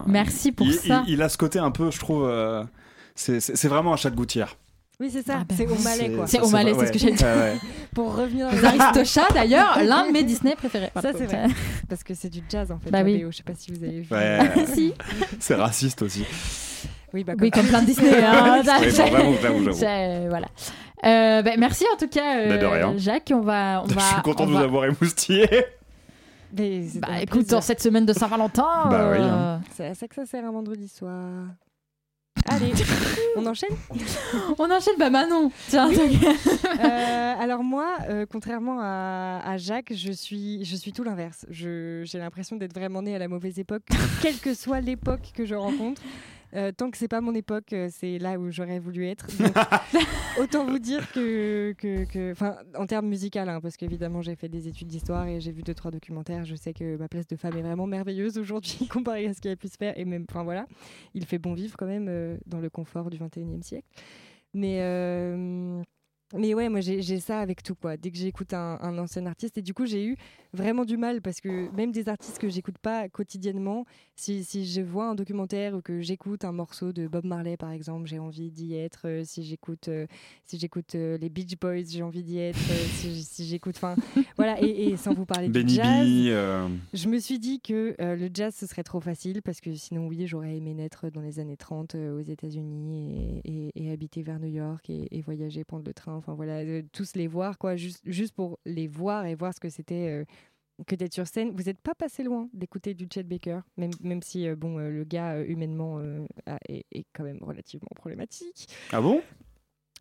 [0.08, 1.04] Merci pour il, ça.
[1.08, 2.26] il- il a ce côté un peu, je trouve.
[2.28, 2.64] euh,
[3.16, 4.56] c'est- vraiment un chat de gouttière.
[5.02, 5.78] Oui, c'est ça, Ah ben c'est oui.
[5.80, 6.28] au malais quoi.
[6.28, 7.24] C'est O'Malley, c'est ce que j'ai dit.
[7.24, 7.58] Ouais, ouais.
[7.96, 10.92] Pour revenir Les Aristochats d'ailleurs, l'un de mes Disney préférés.
[11.02, 11.46] Ça, c'est vrai.
[11.88, 12.92] Parce que c'est du jazz en fait.
[12.92, 13.24] Bah oui.
[13.24, 13.32] BO.
[13.32, 14.08] Je sais pas si vous avez vu.
[14.14, 14.40] Ouais.
[14.74, 14.94] si.
[15.40, 16.26] C'est raciste aussi.
[17.14, 18.24] Oui, bah, Oui, comme plein de Disney.
[18.24, 18.62] Hein.
[18.64, 18.70] Oui,
[19.12, 20.48] bon, Voilà.
[21.06, 22.94] Euh, merci en tout cas, euh, Bah, rien.
[22.98, 23.32] Jacques.
[23.34, 25.48] On va, on Je va, suis content on de vous va- avoir émoustillé.
[26.58, 27.58] Mais Bah écoute, plaisir.
[27.60, 28.64] en cette semaine de Saint-Valentin.
[28.90, 29.62] Bah oui, euh, hein.
[29.76, 31.46] C'est à ça que ça sert un vendredi soir.
[32.50, 32.72] Allez,
[33.38, 33.76] on enchaîne?
[34.58, 35.52] On enchaîne, bah Manon.
[35.68, 41.46] Tiens, Euh, alors moi, euh, contrairement à, à Jacques, je suis, je suis tout l'inverse.
[41.50, 43.84] Je- J'ai l'impression d'être vraiment née à la mauvaise époque,
[44.22, 46.02] quelle que soit l'époque que je rencontre.
[46.56, 49.28] Euh, tant que c'est pas mon époque, euh, c'est là où j'aurais voulu être.
[49.38, 49.54] Donc,
[50.40, 54.50] autant vous dire que, que, que- enfin, en termes musicaux, hein, parce qu'évidemment j'ai fait
[54.50, 56.46] des études d'histoire et j'ai vu deux trois documentaires.
[56.46, 59.50] Je sais que ma place de femme est vraiment merveilleuse aujourd'hui comparée à ce qui
[59.50, 60.66] a pu se faire et même, enfin voilà,
[61.14, 63.88] il fait bon vivre quand même euh, dans le confort du 21e siècle.
[64.56, 65.82] Mais euh,
[66.36, 67.98] mais ouais, moi j'ai ça avec tout quoi.
[67.98, 70.16] Dès que j'écoute un, un ancien artiste, et du coup j'ai eu
[70.54, 74.82] vraiment du mal parce que même des artistes que j'écoute pas quotidiennement, si, si je
[74.82, 78.52] vois un documentaire ou que j'écoute un morceau de Bob Marley par exemple, j'ai envie
[78.52, 79.02] d'y être.
[79.08, 80.06] Euh, si j'écoute euh,
[80.46, 82.60] si j'écoute euh, les Beach Boys, j'ai envie d'y être.
[82.72, 82.86] Euh,
[83.22, 83.96] si j'écoute, enfin
[84.38, 84.62] voilà.
[84.62, 86.28] Et, et sans vous parler du Benny jazz, B.
[86.28, 89.74] euh, je me suis dit que euh, le jazz ce serait trop facile parce que
[89.76, 93.92] sinon oui j'aurais aimé naître dans les années 30 euh, aux États-Unis et, et- et
[93.92, 97.28] habiter vers New York et, et voyager prendre le train enfin voilà euh, tous les
[97.28, 100.26] voir quoi juste, juste pour les voir et voir ce que c'était euh,
[100.88, 104.22] que d'être sur scène vous n'êtes pas passé loin d'écouter du Chet Baker même, même
[104.22, 107.90] si euh, bon euh, le gars euh, humainement euh, a- est, est quand même relativement
[107.96, 109.22] problématique Ah bon?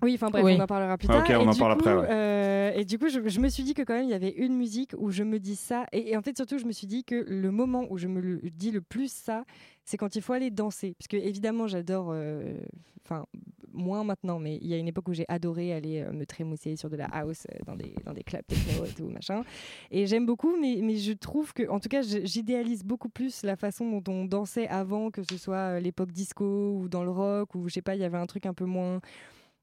[0.00, 0.54] Oui, enfin bref, Oui.
[0.56, 1.24] on en parlera plus Ah, tard.
[1.28, 2.06] ok, on Et en du parle coup, après, ouais.
[2.08, 4.30] euh, et du coup, je, je me suis dit que quand même, il y avait
[4.30, 5.86] une musique où je me dis ça.
[5.90, 8.20] Et, et en fait, surtout, je me suis dit que le moment où je me
[8.20, 9.44] le dis le plus ça,
[9.84, 10.94] c'est quand il faut aller danser.
[10.96, 12.60] Parce que évidemment, j'adore, euh,
[13.04, 13.26] enfin,
[13.72, 16.76] moins maintenant, mais il y a une époque où j'ai adoré aller euh, me trémousser
[16.76, 19.42] sur de la house euh, dans des, dans des clubs techno et tout, machin.
[19.90, 23.56] Et j'aime beaucoup, mais, mais je trouve que, en tout cas, j'idéalise beaucoup plus la
[23.56, 27.54] façon dont on dansait avant, que ce soit euh, l'époque disco ou dans le rock,
[27.54, 29.00] ou je sais pas, il y avait un truc un peu moins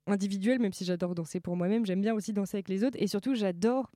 [0.07, 2.97] individuel, même si j'adore danser pour moi-même, j'aime bien aussi danser avec les autres.
[2.99, 3.91] Et surtout, j'adore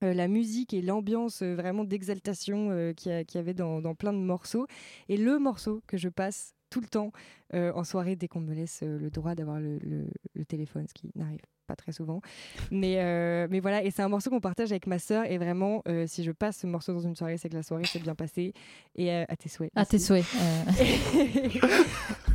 [0.00, 3.94] la musique et l'ambiance vraiment d'exaltation euh, qu'il y, a- qu'il y avait dans, dans
[3.94, 4.66] plein de morceaux.
[5.08, 7.12] Et le morceau que je passe tout le temps
[7.54, 10.86] euh, en soirée dès qu'on me laisse euh, le droit d'avoir le, le- le téléphone,
[10.88, 12.20] ce qui n'arrive pas très souvent.
[12.72, 15.30] Mais, euh, mais voilà, et c'est un morceau qu'on partage avec ma sœur.
[15.30, 17.84] Et vraiment, euh, si je passe ce morceau dans une soirée, c'est que la soirée
[17.84, 18.54] s'est bien passée.
[18.96, 19.70] Et euh, à tes souhaits.
[19.76, 20.24] à tes souhaits.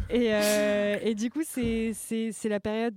[0.10, 0.32] et,
[1.04, 2.94] et du coup, c'est c'est- c'est la période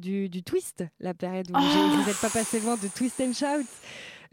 [0.00, 3.32] du, du twist, la période où j'ai- vous n'êtes pas passé loin de Twist and
[3.32, 3.66] Shout.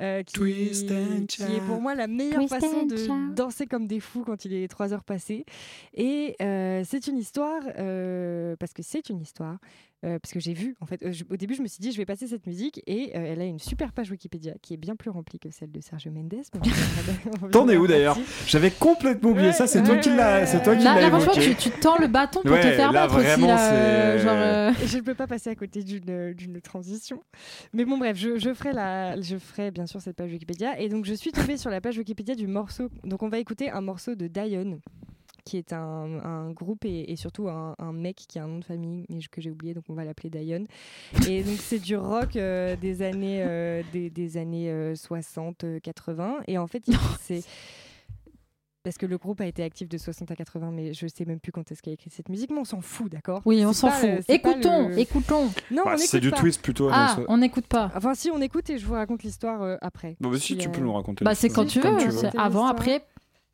[0.01, 3.67] Euh, qui, Twist and qui est pour moi la meilleure Twist façon and de danser
[3.67, 5.45] comme des fous quand il est 3 heures passées.
[5.93, 9.57] Et euh, c'est une histoire, euh, parce que c'est une histoire,
[10.03, 11.91] euh, parce que j'ai vu, en fait, euh, je- au début, je me suis dit,
[11.91, 14.77] je vais passer cette musique, et euh, elle a une super page Wikipédia qui est
[14.77, 16.33] bien plus remplie que celle de Sergio Mendes.
[17.51, 18.17] T'en es où d'ailleurs.
[18.47, 20.95] J'avais complètement oublié Ouais, ça, c'est toi ouais, qui l'as ouais, c'est toi qui Là,
[20.95, 23.25] l'as là, franchement, tu, tu tends le bâton pour Ouais, te faire là, battre aussi.
[23.25, 27.21] vraiment, Là, euh, genre, euh, je ne peux pas passer à côté d'une d'une transition.
[27.73, 30.79] Mais bon, bref, je, je ferai la, je ferai bien sûr cette page Wikipédia.
[30.79, 32.89] Et donc, je suis tombée sur la page Wikipédia du morceau.
[33.03, 34.79] Donc, on va écouter un morceau de Dion,
[35.51, 38.59] qui est un, un groupe et, et surtout un, un mec qui a un nom
[38.59, 40.63] de famille mais que j'ai oublié, donc on va l'appeler Dion.
[41.27, 45.79] Et donc, c'est du rock euh, des années, euh, des, des années euh, 60, euh,
[45.81, 46.37] 80.
[46.47, 47.43] Et en fait, il- c'est.
[48.83, 51.39] parce que le groupe a été actif de 60 à 80, mais je sais même
[51.39, 53.41] plus quand est-ce qu'il a écrit cette musique, mais on s'en fout, d'accord?
[53.45, 54.09] Oui, on s'en fout.
[54.09, 55.51] le- Écoutons, le- écoutons.
[55.69, 56.89] Non, Bah, c'est du twist plutôt.
[56.91, 57.91] Ah, mais on n'écoute pas.
[57.95, 60.15] Enfin, si, on écoute et je vous raconte l'histoire euh, après.
[60.19, 61.23] Bon, bah, si, Si, tu euh, peux nous raconter.
[61.25, 61.89] Bah, c'est quand tu veux.
[61.91, 62.11] veux.
[62.11, 63.05] c'est C'est Avant, après,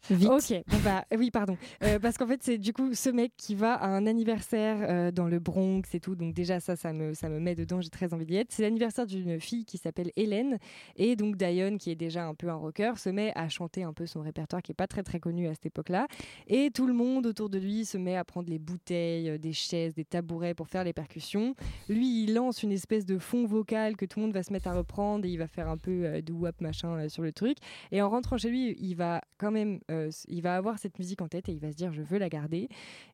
[0.10, 1.58] Ok, bah oui, pardon.
[1.84, 5.12] Euh, parce qu'en fait, c'est du coup ce mec qui va à un anniversaire euh,
[5.12, 6.16] dans le Bronx et tout.
[6.16, 7.82] Donc déjà ça, ça me, ça me met dedans.
[7.82, 8.52] J'ai très envie d'y être.
[8.52, 10.58] C'est l'anniversaire d'une fille qui s'appelle Hélène
[10.96, 13.94] et donc Diane, qui est déjà un peu un rocker, se met à chanter un
[13.94, 16.08] peu son répertoire qui est pas très très connu à cette époque-là.
[16.48, 19.54] Et tout le monde autour de lui se met à prendre les bouteilles, euh, des
[19.54, 21.56] chaises, des tabourets pour faire les percussions.
[21.90, 24.68] Lui, il lance une espèce de fond vocal que tout le monde va se mettre
[24.68, 27.32] à reprendre et il va faire un peu euh, de wap machin euh, sur le
[27.32, 27.58] truc.
[27.92, 31.22] Et en rentrant chez lui, il va quand même, euh, il va avoir cette musique
[31.22, 32.70] en tête et il va se dire je veux la garder.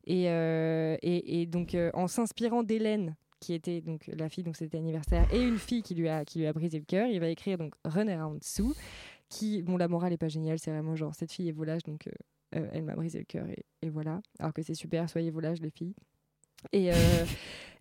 [0.06, 4.78] Et, euh, et, donc euh, en s'inspirant d'Hélène qui était donc la fille dont c'était
[4.78, 7.28] anniversaire et une fille qui lui a qui lui a brisé le cœur, il va
[7.28, 8.74] écrire donc Run Around Sue
[9.28, 12.08] qui bon la morale est pas géniale, c'est vraiment genre cette fille est volage donc
[12.52, 13.46] elle m'a brisé le cœur
[13.82, 14.20] et, voilà.
[14.38, 15.94] Alors que c'est super, soyez volage les filles.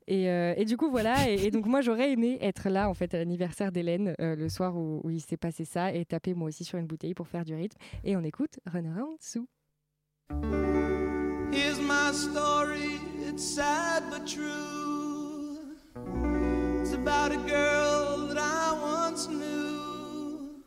[0.08, 1.30] et, euh, et du coup, voilà.
[1.30, 4.76] Et, donc, moi, j'aurais aimé être là, en fait, à l'anniversaire d'Hélène, euh, le soir
[4.76, 7.54] où, il s'est passé ça, et taper moi aussi sur une bouteille pour faire du
[7.56, 7.78] rythme.
[8.04, 9.48] Et on écoute Run Around Sue.
[11.52, 15.60] Here's my story, it's sad but true.
[16.82, 20.64] It's about a girl that I once knew.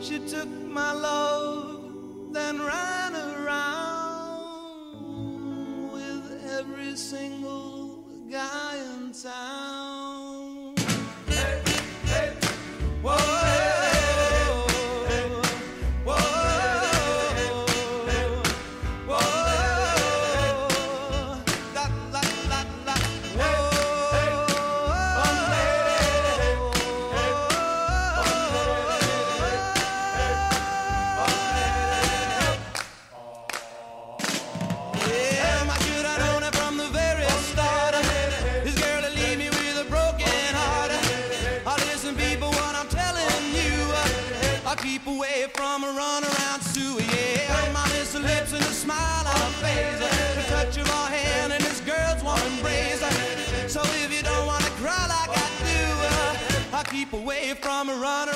[0.00, 4.00] She took my love, then ran around
[5.92, 7.79] with every single
[8.30, 9.99] guy in town.
[57.00, 58.28] Keep away from a run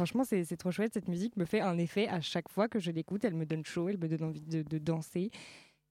[0.00, 0.94] franchement, c'est c'est trop chouette.
[0.94, 3.22] Cette musique me fait un effet à chaque fois que je l'écoute.
[3.22, 5.30] Elle me donne chaud, elle me donne envie de, de danser.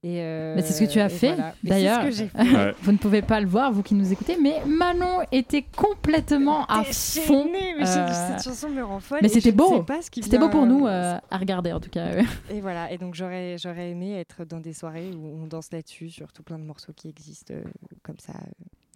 [0.02, 1.54] Et euh, Mais c'est ce que tu as fait, voilà.
[1.62, 2.04] D'ailleurs.
[2.34, 2.74] Ouais.
[2.82, 6.82] Vous ne pouvez pas le voir, vous qui nous écoutez, mais Manon était complètement à
[6.84, 7.48] fond.
[7.52, 9.20] mais euh, cette chanson me rend folle.
[9.22, 9.84] mais c'était beau.
[10.10, 12.12] C'était beau pour nous euh, à regarder, en tout cas.
[12.50, 16.10] Et voilà, et donc j'aurais, j'aurais aimé être dans des soirées où on danse là-dessus,
[16.10, 17.62] sur tout plein de morceaux qui existent euh,
[18.02, 18.32] comme ça.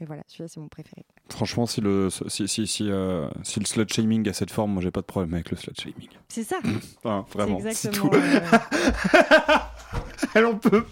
[0.01, 1.05] Et voilà, celui-là c'est mon préféré.
[1.31, 4.83] Franchement, si le, si, si, si, euh, si le slut shaming a cette forme, moi
[4.83, 6.09] j'ai pas de problème avec le slut shaming.
[6.29, 6.57] C'est ça,
[7.33, 7.61] vraiment.
[7.73, 8.11] c'est tout.
[8.13, 8.41] euh,
[10.35, 10.85] Elle en peut.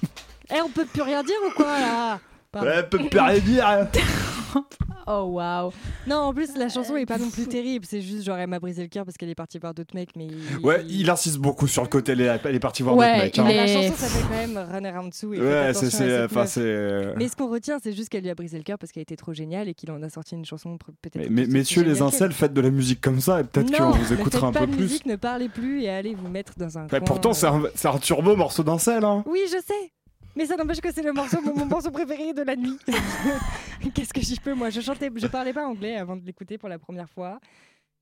[0.55, 2.21] Eh, on peut plus rien dire ou quoi là?
[2.55, 3.89] Elle peut plus rien dire.
[5.07, 5.73] Oh waouh.
[6.07, 7.85] Non, en plus, la chanson est pas non plus terrible.
[7.89, 10.11] C'est juste, genre, elle m'a brisé le cœur parce qu'elle est partie voir d'autres mecs.
[10.15, 12.95] Mais il- Ouais, il insiste beaucoup sur le côté, elle est, elle est partie voir
[12.97, 13.39] Ouais, d'autres mecs.
[13.41, 13.45] hein.
[13.53, 15.27] La chanson s'appelle quand même Run Around Sue.
[15.27, 16.61] Ouais, c'est.
[16.61, 19.03] euh, Mais ce qu'on retient, c'est juste qu'elle lui a brisé le cœur parce qu'elle
[19.03, 21.17] était trop géniale et qu'il en a sorti une chanson peut-être.
[21.17, 23.91] Mais- plus mais- messieurs les incels, faites de la musique comme ça et peut-être qu'on
[23.91, 24.83] vous écoutera un peu de plus.
[24.83, 27.35] musique, ne parlez plus et allez vous mettre dans un Bah, coin, pourtant, euh.
[27.35, 29.05] c'est un, c'est un turbo morceau d'incel.
[29.05, 29.25] Hein.
[29.27, 29.91] Oui, je sais.
[30.37, 32.79] Mais ça n'empêche que c'est le morceau, mon, morceau préféré de la nuit.
[33.95, 34.71] Qu'est-ce que j'y peux, moi?
[34.71, 37.39] Je chantais, je parlais pas anglais avant de l'écouter pour la première fois.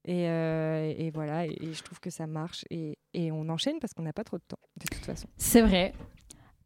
[0.07, 2.65] Et, euh, voilà, et, je trouve que ça marche.
[2.71, 5.29] Et on enchaîne parce qu'on n'a pas trop de temps, de toute façon.
[5.37, 5.93] C'est vrai.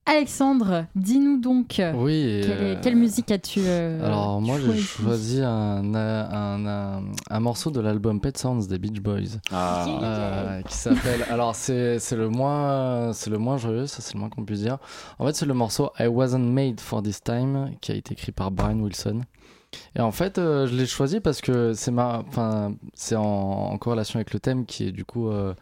[0.07, 1.81] Alexandre, dis-nous donc.
[1.95, 2.41] Oui.
[2.45, 7.71] Quelle, euh, quelle musique as-tu euh, Alors moi j'ai choisi un, un, un, un morceau
[7.71, 9.87] de l'album Pet Sounds des Beach Boys Ah.
[9.89, 14.21] euh, qui s'appelle alors c'est c'est le moins c'est le moins joyeux ça c'est le
[14.21, 14.77] moins qu'on puisse dire
[15.19, 18.33] en fait c'est le morceau I Wasn't Made for This Time qui a été écrit
[18.33, 19.23] par Brian Wilson
[19.97, 23.79] et en fait euh, je l'ai choisi parce que c'est ma enfin c'est en, en
[23.79, 25.55] corrélation avec le thème qui est du coup euh,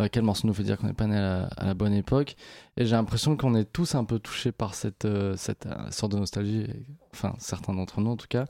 [0.00, 2.36] euh, quel morceau nous fait dire qu'on n'est pas né à la, bonne époque
[2.76, 5.36] et j'ai l'impression qu'on est tous un peu touchés par cette, euh,
[5.66, 6.66] euh, sorte de nostalgie,
[7.12, 8.46] enfin certains d'entre nous en tout cas.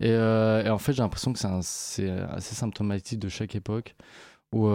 [0.00, 3.96] Et, euh, en fait j'ai l'impression que c'est assez symptomatique de chaque époque,
[4.52, 4.68] où,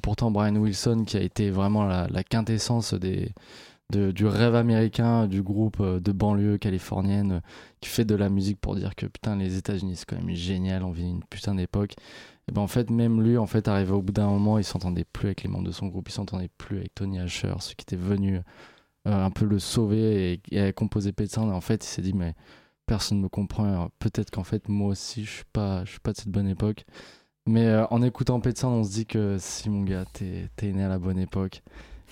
[0.00, 6.12] pourtant Brian Wilson, qui a été vraiment la, quintessence du rêve américain, du groupe de
[6.12, 7.42] banlieue californienne,
[7.80, 10.84] qui fait de la musique pour dire que putain les États-Unis c'est quand même génial,
[10.84, 11.96] on vit une putain d'époque.
[12.48, 15.04] Et ben en fait même lui en fait arrivé au bout d'un moment il s'entendait
[15.04, 17.82] plus avec les membres de son groupe, il s'entendait plus avec Tony Asher, ceux qui
[17.84, 18.40] étaient venus
[19.06, 20.58] euh, un peu le sauver et,
[21.12, 21.50] Pet Sounds.
[21.50, 22.34] Et en fait il s'est dit mais
[22.86, 26.18] personne me comprend, peut-être qu'en fait moi aussi je suis pas je suis pas de
[26.18, 26.84] cette bonne époque.
[27.46, 30.82] Mais euh, en écoutant Sounds on se dit que si mon gars t'es t'es né
[30.84, 31.62] à la bonne époque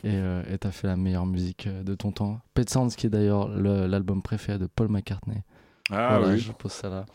[0.05, 2.41] et euh, t'as fait la meilleure musique euh, de ton temps.
[2.55, 5.43] Pet Sounds qui est d'ailleurs le- l'album préféré de Paul McCartney.
[5.91, 6.39] Ah Voilà, oui.
[6.41, 7.07] je pose ça là.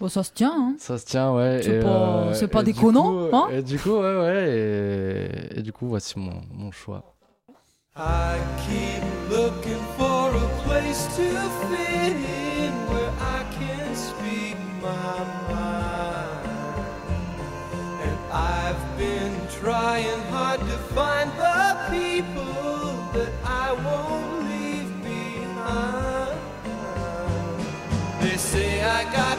[0.00, 0.74] Oh, ça se tient, hein.
[0.78, 1.60] Ça se tient, ouais.
[1.62, 1.88] C'est pas-
[2.32, 4.48] euh, pas et du déconnant, coup, hein Et du coup, ouais, ouais.
[5.54, 7.04] Et, et du coup, voici mon, mon choix.
[7.94, 11.22] I keep looking for a place to
[11.68, 15.18] fit in where I can speak my
[15.52, 16.48] mind.
[18.02, 26.38] And I've been trying hard to find the people that I won't leave behind.
[28.22, 29.36] They say I got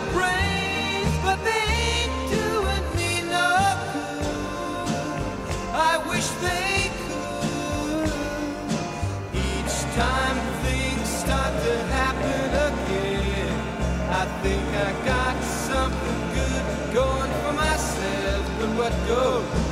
[14.84, 18.46] I got something good going for myself.
[18.60, 19.63] But what goes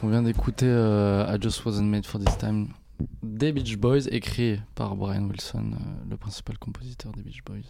[0.00, 2.68] Voilà, donc on vient d'écouter euh, I Just Wasn't Made for This Time
[3.22, 7.62] des Beach Boys, écrit par Brian Wilson, euh, le principal compositeur des Beach Boys.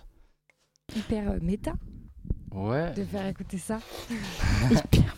[0.96, 1.72] Hyper euh, méta
[2.52, 2.92] Ouais.
[2.94, 3.78] de faire écouter ça.
[4.70, 5.14] Hyper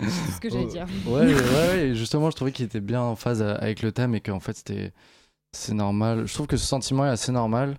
[0.00, 0.86] C'est ce que j'allais Oh, dire.
[1.06, 4.14] Ouais, ouais, ouais, et justement, je trouvais qu'il était bien en phase avec le thème
[4.14, 4.92] et qu'en fait, c'était
[5.52, 6.26] c'est normal.
[6.26, 7.78] Je trouve que ce sentiment est assez normal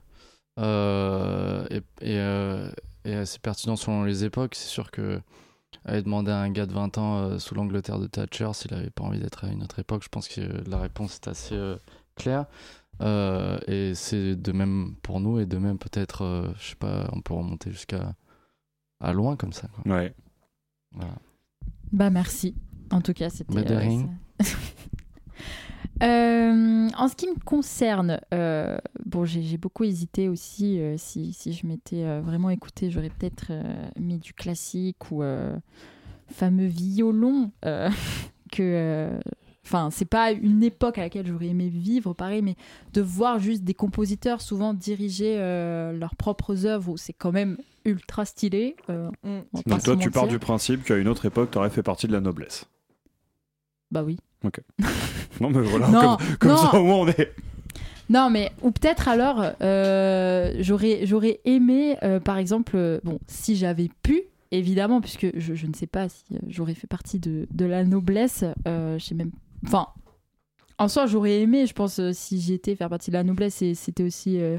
[0.59, 2.71] euh, et, et, euh,
[3.05, 4.55] et assez pertinent selon les époques.
[4.55, 5.21] C'est sûr que
[5.85, 8.89] aller demander à un gars de 20 ans euh, sous l'Angleterre de Thatcher s'il avait
[8.89, 11.77] pas envie d'être à une autre époque, je pense que la réponse est assez euh,
[12.15, 12.45] claire.
[13.01, 17.09] Euh, et c'est de même pour nous et de même peut-être, euh, je sais pas,
[17.13, 18.13] on peut remonter jusqu'à
[18.99, 19.69] à loin comme ça.
[19.69, 19.93] quoi.
[19.93, 20.13] Ouais.
[20.91, 21.15] Voilà.
[21.93, 22.55] Bah merci.
[22.91, 23.53] En tout cas, c'était.
[26.01, 30.79] Euh, en ce qui me concerne, euh, bon, j'ai beaucoup hésité aussi.
[30.79, 33.51] euh, si, si je m'étais vraiment écoutée, j'aurais peut-être
[33.99, 35.23] mis du classique ou
[36.27, 37.51] fameux violon
[38.51, 39.19] que.
[39.65, 42.55] Enfin, c'est pas une époque à laquelle j'aurais aimé vivre, pareil, mais
[42.93, 48.75] de voir juste des compositeurs souvent diriger leurs propres œuvres, c'est quand même ultra stylé.
[48.87, 52.21] Donc toi, tu pars du principe qu'à une autre époque, t'aurais fait partie de la
[52.21, 52.65] noblesse.
[53.91, 54.17] Bah oui.
[55.41, 56.57] Non, mais voilà, Non, comme, comme non.
[56.57, 57.33] ça au moins on est.
[58.09, 63.55] Non, mais ou peut-être alors, euh, j'aurais j'aurais aimé, euh, par exemple, euh, bon, si
[63.55, 67.47] j'avais pu, évidemment, puisque je, je ne sais pas si euh, j'aurais fait partie de,
[67.51, 69.31] de la noblesse, euh, je sais même,
[69.65, 69.87] enfin,
[70.79, 73.61] en soi, j'aurais aimé, je pense, euh, si j'y étais faire partie de la noblesse,
[73.61, 74.57] et c'était aussi euh,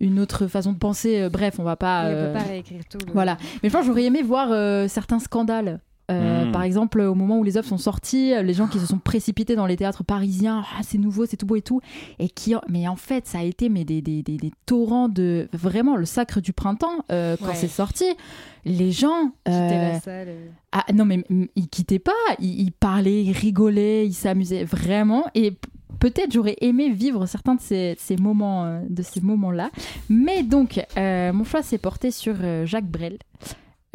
[0.00, 1.20] une autre façon de penser.
[1.20, 2.06] euh, bref, on va pas.
[2.06, 2.98] Oui, on euh, peut pas réécrire tout.
[3.06, 3.36] le- voilà.
[3.62, 5.80] Mais je pense que j'aurais aimé voir euh, certains scandales.
[6.10, 6.52] Euh, Mm.
[6.52, 9.54] Par exemple, au moment où les œuvres sont sorties, les gens qui se sont précipités
[9.56, 11.80] dans les théâtres parisiens, ah, c'est nouveau, c'est tout beau et tout,
[12.18, 15.48] et qui, mais en fait, ça a été mais des, des, des, des torrents de
[15.52, 17.54] vraiment le sacre du printemps euh, quand Ouais.
[17.54, 18.04] c'est sorti.
[18.64, 20.28] Les gens, euh, la salle.
[20.28, 20.46] euh.
[20.72, 21.22] ah non mais
[21.56, 25.52] ils quittaient pas, ils, ils parlaient, ils rigolaient, ils s'amusaient vraiment et
[26.00, 29.70] peut-être j'aurais aimé vivre certains de ces, ces moments de ces moments là.
[30.08, 33.18] Mais donc euh, mon choix s'est porté sur euh, Jacques Brel.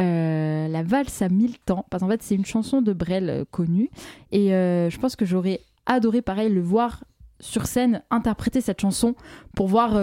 [0.04, 3.46] Euh, la valse à mille temps parce qu'en fait c'est une chanson de Brel euh,
[3.50, 3.90] connue.
[4.32, 7.04] Et euh, je pense que j'aurais adoré pareil le voir
[7.40, 9.16] sur scène interpréter cette chanson
[9.56, 10.00] pour voir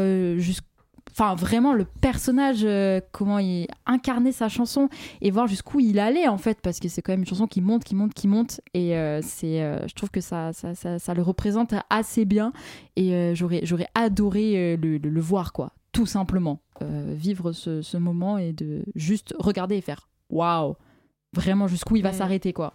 [1.37, 2.67] vraiment le personnage
[3.13, 4.89] comment il incarnait sa chanson
[5.23, 7.61] et voir jusqu'où il allait en fait parce que c'est quand même une chanson qui
[7.63, 8.61] monte qui monte qui monte.
[8.75, 8.91] Et
[9.23, 9.59] c'est
[9.89, 12.53] je trouve que ça ça, ça le représente assez bien.
[12.97, 18.39] Et j'aurais j'aurais adoré le- le voir quoi tout simplement Euh, vivre ce, ce moment
[18.39, 20.75] et de juste regarder et faire waouh
[21.35, 22.15] vraiment jusqu'où il va Mm.
[22.15, 22.73] s'arrêter quoi.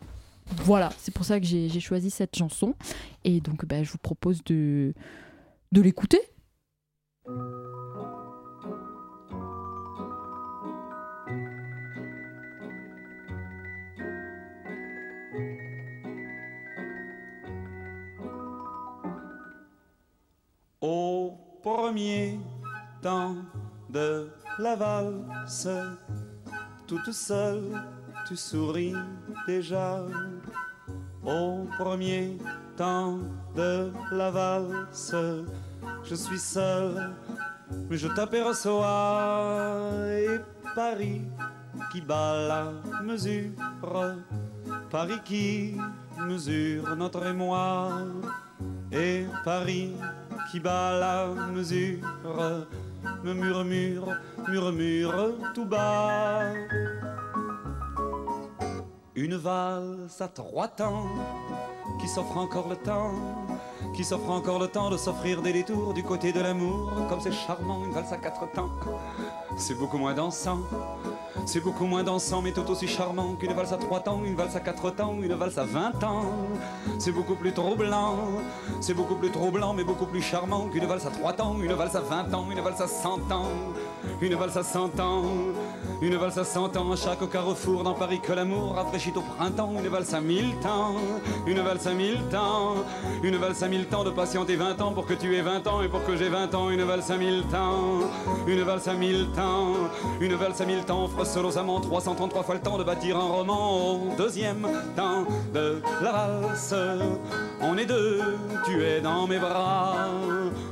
[0.64, 2.76] Voilà c'est pour ça que j'ai j'ai choisi cette chanson.
[3.24, 4.94] Et donc bah, je vous propose de
[5.72, 6.20] de l'écouter.
[20.82, 21.34] Au
[21.64, 22.40] premier
[23.06, 23.36] temps
[23.92, 24.28] de
[24.58, 25.70] la valse,
[26.88, 27.70] toute seule,
[28.28, 28.96] tu souris
[29.46, 30.02] déjà.
[31.24, 32.36] Au premier
[32.76, 33.20] temps
[33.56, 35.16] de la valse,
[36.04, 37.14] je suis seul,
[37.88, 39.92] mais je t'aperçois.
[40.10, 40.40] Et
[40.74, 41.22] Paris
[41.92, 42.72] qui bat la
[43.04, 43.52] mesure,
[44.90, 45.76] Paris qui
[46.28, 47.92] mesure notre émoi.
[48.92, 49.94] Et Paris
[50.50, 52.00] qui bat la mesure
[53.24, 54.18] me murmure,
[54.48, 56.54] murmure tout bas.
[59.16, 61.08] Une valse à trois temps
[62.02, 63.14] qui s'offre encore le temps,
[63.96, 66.92] qui s'offre encore le temps de s'offrir des détours du côté de l'amour.
[67.10, 68.70] Comme c'est charmant, une valse à quatre temps,
[69.56, 70.60] c'est beaucoup moins dansant.
[71.46, 74.56] C'est beaucoup moins dansant, mais tout aussi charmant qu'une valse à trois temps, une valse
[74.56, 76.26] à quatre temps, une valse à vingt ans.
[76.98, 78.16] C'est beaucoup plus troublant,
[78.82, 81.96] c'est beaucoup plus troublant, mais beaucoup plus charmant qu'une valse à trois temps, une valse
[81.96, 83.50] à vingt ans, une valse à cent ans,
[84.22, 85.24] une valse à cent ans,
[86.02, 86.92] une valse à cent ans.
[86.92, 90.96] À chaque carrefour dans Paris que l'amour rafraîchit au printemps, une valse à mille temps,
[91.46, 92.76] une valse à mille temps,
[93.22, 95.82] une valse à mille temps de patienter vingt ans pour que tu aies vingt ans
[95.82, 98.00] et pour que j'ai vingt ans, une valse à mille temps,
[98.48, 99.74] une valse à mille temps,
[100.20, 103.18] une valse à mille temps offre seul aux amants 333 fois le temps de bâtir
[103.18, 106.76] un roman au deuxième temps de la valse.
[107.62, 108.22] On est deux,
[108.66, 110.10] tu es dans mes bras.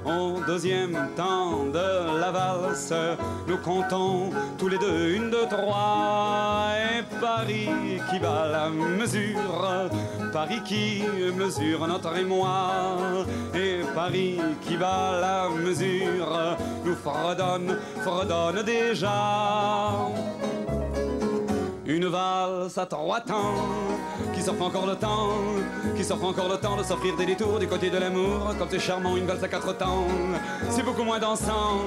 [0.06, 2.94] Au deuxième temps de la valse,
[3.48, 6.74] nous comptons tous les deux une, deux, trois.
[6.98, 7.70] Et Paris
[8.10, 9.90] qui bat la mesure,
[10.32, 11.04] Paris qui
[11.38, 12.98] mesure notre émoi.
[13.54, 19.10] Et Paris qui bat la mesure, nous fredonne, fredonne déjà.
[21.86, 23.56] Une valse à trois temps
[24.44, 25.30] s'offre encore le temps,
[25.96, 28.54] qui s'offre encore le temps de s'offrir des détours du côté de l'amour.
[28.60, 30.06] Comme c'est charmant, une valse à quatre temps,
[30.70, 31.80] c'est beaucoup moins dansant,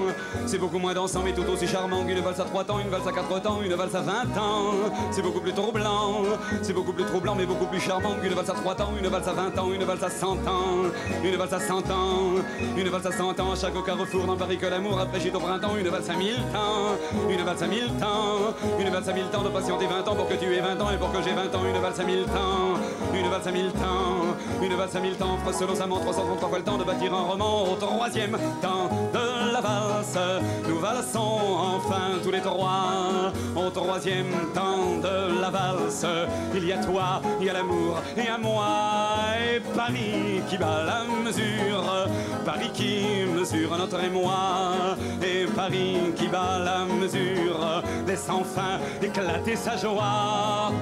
[0.47, 3.07] c'est beaucoup moins dansant, mais tout aussi charmant qu'une valse à trois temps, une valse
[3.07, 4.73] à quatre temps, une valse à vingt ans.
[5.11, 6.23] C'est beaucoup plus troublant,
[6.63, 9.29] c'est beaucoup plus troublant, mais beaucoup plus charmant qu'une valse à trois temps, une valse
[9.29, 10.89] à vingt ans, une valse à cent ans,
[11.23, 12.41] une valse à cent ans,
[12.77, 13.55] une valse à cent ans.
[13.55, 16.97] Chaque carrefour dans Paris que l'amour après au printemps, une valse à mille temps,
[17.29, 20.29] une valse à mille temps, une valse à mille temps de patienter 20 ans pour
[20.29, 22.25] que tu aies 20 ans et pour que j'ai 20 ans, une valse à mille
[22.25, 22.46] temps,
[23.15, 26.59] une valse à mille temps, une valse à mille temps, fera selon sa 333 fois
[26.59, 30.19] le temps de bâtir un roman au troisième temps de la valse.
[30.69, 31.39] Nous valsons
[31.77, 36.07] enfin tous les trois au troisième temps de la valse.
[36.55, 38.67] Il y a toi, il y a l'amour et à moi
[39.41, 42.09] et Paris qui bat la mesure,
[42.45, 49.77] Paris qui mesure notre émoi et Paris qui bat la mesure, laisse enfin éclater sa
[49.77, 50.73] joie.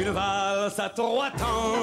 [0.00, 1.76] Une valse à trois temps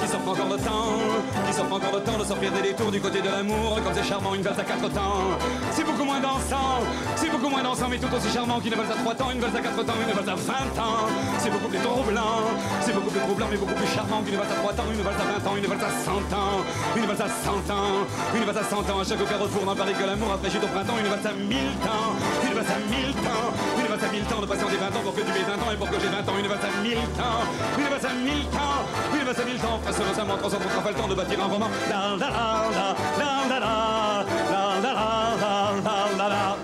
[0.00, 1.02] qui s'offre encore le temps,
[1.46, 3.80] qui s'offre encore le temps de sortir des détours du côté de l'amour.
[3.82, 5.34] Comme c'est charmant, une valse à quatre temps,
[5.72, 6.86] c'est beaucoup moins dansant,
[7.16, 9.56] c'est beaucoup moins dansant, mais tout aussi charmant qu'une valse à trois temps, une valse
[9.56, 11.10] à quatre temps, une valse à vingt ans.
[11.38, 12.38] C'est beaucoup plus troublant,
[12.82, 15.18] c'est beaucoup plus troublant, mais beaucoup plus charmant qu'une valse à trois temps, une valse
[15.18, 16.62] à vingt ans, une valse à cent ans,
[16.94, 18.06] une valse à cent ans,
[18.36, 19.00] une valse à cent ans.
[19.00, 21.74] À chaque carrefour dans Paris que l'amour a fraîchi au printemps, une valse à mille
[21.82, 22.14] temps,
[22.46, 25.14] une valse à mille temps, une valse à mille temps de patienter 20 ans pour
[25.18, 27.06] que tu aies 20 ans et pour que j'ai 20 ans, une valse à mille
[27.18, 27.42] temps,
[27.78, 28.84] une valse à mille temps,
[29.18, 29.78] une valse à mille temps.
[29.80, 31.66] Face à moi, 333 pas le temps de bâtir un roman.
[31.90, 34.92] La la la la la la la la la
[35.40, 36.56] la la la la.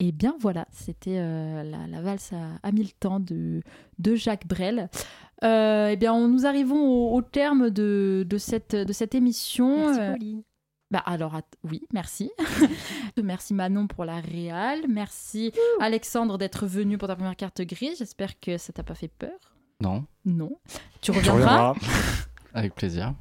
[0.00, 3.62] Et bien voilà, c'était euh, la, la valse à, à mille temps de,
[3.98, 4.88] de Jacques Brel.
[5.42, 9.88] Euh, eh bien, on, nous arrivons au, au terme de, de, cette, de cette émission.
[9.94, 10.14] Merci, Euh.
[10.94, 12.30] Bah alors, oui, merci.
[13.20, 14.82] merci Manon pour la réal.
[14.88, 15.50] Merci
[15.80, 17.98] Alexandre d'être venu pour ta première carte grise.
[17.98, 19.36] J'espère que ça t'a pas fait peur.
[19.80, 20.56] Non, Non.
[21.00, 21.74] Tu Tu reviendras reviendras.
[22.54, 23.12] avec plaisir.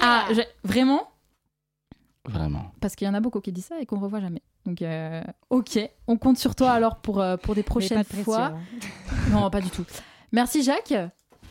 [0.00, 0.28] Ah,
[0.64, 1.10] vraiment?
[2.24, 2.72] Vraiment.
[2.80, 4.40] Parce qu'il y en a beaucoup qui disent ça et qu'on revoit jamais.
[4.64, 8.02] Donc, euh, ok, on compte sur toi alors pour, euh, pour des Mais prochaines pas
[8.04, 8.44] de pression, fois.
[8.46, 8.58] hein.
[9.30, 9.84] Non, pas du tout.
[10.32, 10.94] Merci Jacques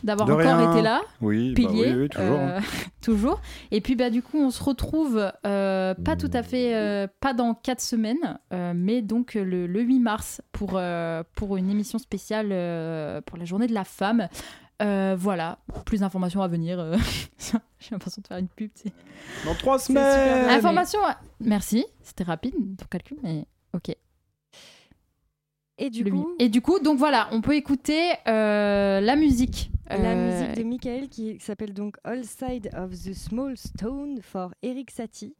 [0.04, 0.72] d'avoir encore rien.
[0.72, 1.00] été là.
[1.20, 2.38] Oui, bah Pilier, oui, oui, toujours.
[2.40, 2.60] euh,
[3.02, 3.40] toujours.
[3.70, 7.34] Et puis bah du coup on se retrouve euh, pas tout à fait, euh, pas
[7.34, 10.80] dans quatre semaines, euh, mais donc le, le 8 mars pour pour
[11.34, 14.28] pour une émission spéciale euh, pour la Journée de la femme.
[14.82, 16.78] Euh, voilà, plus d'informations à venir.
[17.78, 18.70] J'ai l'impression de faire une pub.
[19.44, 20.46] Dans trois semaines.
[20.46, 20.56] bien.
[20.56, 21.00] Information.
[21.40, 23.94] Merci, c'était rapide ton calcul, mais ok.
[25.78, 26.30] Et du coup.
[26.38, 29.70] Et du coup, donc voilà, on peut écouter euh, la musique.
[29.98, 34.52] La Euh, musique de Michael qui s'appelle donc All Side of the Small Stone for
[34.62, 35.34] Eric Satie.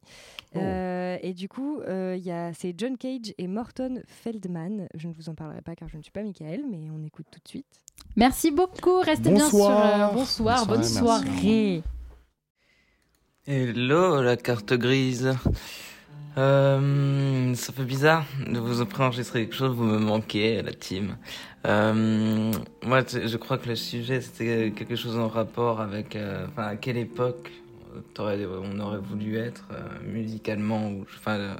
[0.55, 0.59] Oh.
[0.59, 4.87] Euh, et du coup, euh, il y a- c'est John Cage et Morton Feldman.
[4.95, 7.25] Je ne vous en parlerai pas car je ne suis pas Michael, mais on écoute
[7.31, 7.65] tout de suite.
[8.15, 8.99] Merci beaucoup.
[9.01, 9.57] Restez bien sur.
[9.59, 10.11] Bonsoir.
[10.11, 10.93] euh, bonsoir, Bonsoir, bonne merci.
[10.95, 11.83] soirée.
[13.47, 15.33] Hello la carte grise.
[16.37, 21.17] Euh, ça fait bizarre de vous préenregistrer quelque chose, vous me manquez la team.
[21.67, 22.51] Euh,
[22.83, 26.75] moi je crois que le sujet c'était quelque chose en rapport avec euh, enfin, à
[26.75, 27.51] quelle époque
[28.17, 31.55] on aurait voulu être euh, musicalement ou enfin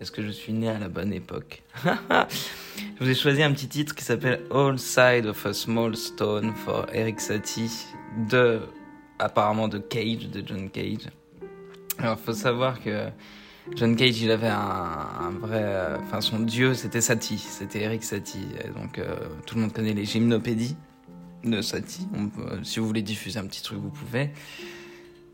[0.00, 1.64] est-ce que je suis né à la bonne époque?
[1.84, 6.52] Je vous ai choisi un petit titre qui s'appelle All Side of a Small Stone
[6.54, 7.86] for Eric Satie
[8.30, 8.60] de
[9.18, 11.08] apparemment de Cage, de John Cage.
[11.98, 13.08] Alors, faut savoir que
[13.76, 18.48] John Cage, il avait un, vrai, euh, enfin, son dieu, c'était Satie, c'était Eric Satie.
[18.74, 19.16] Donc, euh,
[19.46, 20.76] tout le monde connaît les gymnopédies
[21.44, 22.08] de Satie.
[22.36, 24.30] Peut- si vous voulez diffuser un petit truc, vous pouvez.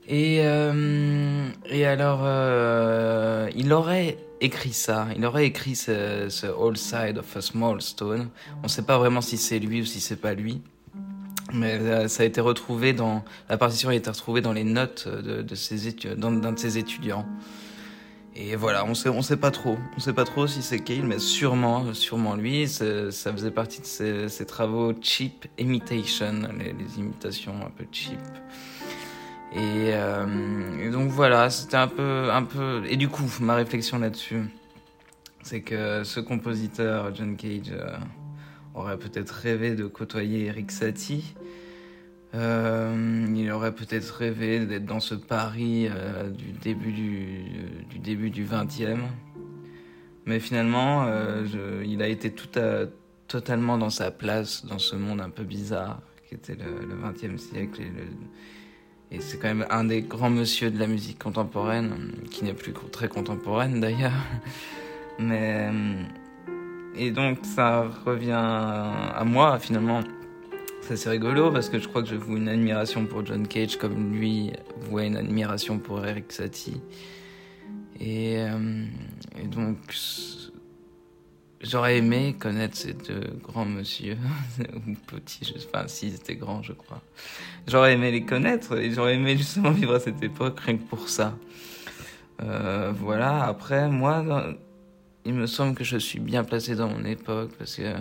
[0.06, 1.48] Et, euh,
[1.86, 7.81] alors, euh, il aurait écrit ça, il aurait écrit ce, All Side of a Small
[7.81, 8.28] Stone.
[8.62, 10.61] On sait pas vraiment si c'est lui ou si c'est pas lui.
[11.55, 15.09] Mais euh, ça a été retrouvé dans la partition a été retrouvée dans les notes
[15.09, 15.55] d'un de
[16.59, 17.27] ses étudiants.
[18.36, 21.05] Et voilà, on sait on sait pas trop, on sait pas trop si c'est Cale,
[21.05, 22.66] mais sûrement sûrement lui.
[22.69, 28.19] Ça faisait partie de ses, travaux cheap imitation, les, imitations un peu cheap.
[29.52, 30.27] Et, euh,
[30.82, 32.82] et donc voilà, c'était un peu un peu.
[32.89, 34.43] Et du coup, ma réflexion là-dessus,
[35.43, 37.70] c'est que ce compositeur John Cage.
[37.70, 37.97] euh,
[38.74, 41.35] aurait peut-être rêvé de côtoyer Eric Satie.
[42.35, 48.44] Euh, il aurait peut-être rêvé d'être dans ce Paris euh, du début du, début du
[48.44, 48.98] 20e.
[50.27, 52.86] Mais finalement, euh, il a été tout à,
[53.28, 57.39] totalement dans sa place dans ce monde un peu bizarre qui était le, le 20e
[57.39, 57.82] siècle.
[57.82, 62.55] Et, et c'est quand même un des grands monsieur de la musique contemporaine, qui n'est
[62.55, 64.12] plus très contemporaine d'ailleurs.
[65.20, 65.70] Mais
[66.97, 70.01] et donc ça revient à moi finalement.
[70.86, 73.78] Ça c'est rigolo parce que je crois que je voue une admiration pour John Cage
[73.78, 74.52] comme lui
[74.82, 76.82] vouait une admiration pour Eric Satie.
[77.98, 78.85] Et, euh,
[79.47, 79.78] donc
[81.62, 84.19] j'aurais aimé connaître ces deux grands monsieur
[84.74, 87.01] ou petits, je pas s'ils étaient grands je crois.
[87.66, 91.09] J'aurais aimé les connaître et j'aurais aimé justement vivre à cette époque rien que pour
[91.09, 91.35] ça.
[92.43, 94.55] Euh, voilà, après moi
[95.24, 97.94] il me semble que je suis bien placé dans mon époque parce que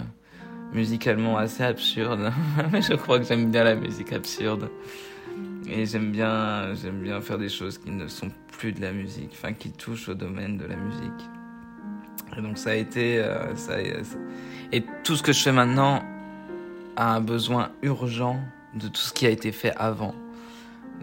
[0.74, 2.32] musicalement assez absurde,
[2.72, 4.70] mais je crois que j'aime bien la musique absurde
[5.70, 9.30] et j'aime bien j'aime bien faire des choses qui ne sont plus de la musique,
[9.34, 11.30] enfin qui touchent au domaine de la musique.
[12.38, 16.04] Et donc ça a été euh, ça, et tout ce que je fais maintenant
[16.96, 18.40] a un besoin urgent
[18.76, 20.16] de tout ce qui a été fait avant.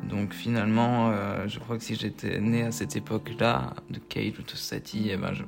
[0.09, 4.43] Donc finalement, euh, je crois que si j'étais né à cette époque-là, de Cage ou
[4.43, 5.45] de Satie, eh ben je-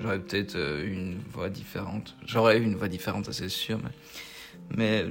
[0.00, 2.16] j'aurais peut-être eu une voix différente.
[2.26, 3.90] J'aurais eu une voix différente, c'est sûr, mais,
[4.76, 5.06] mais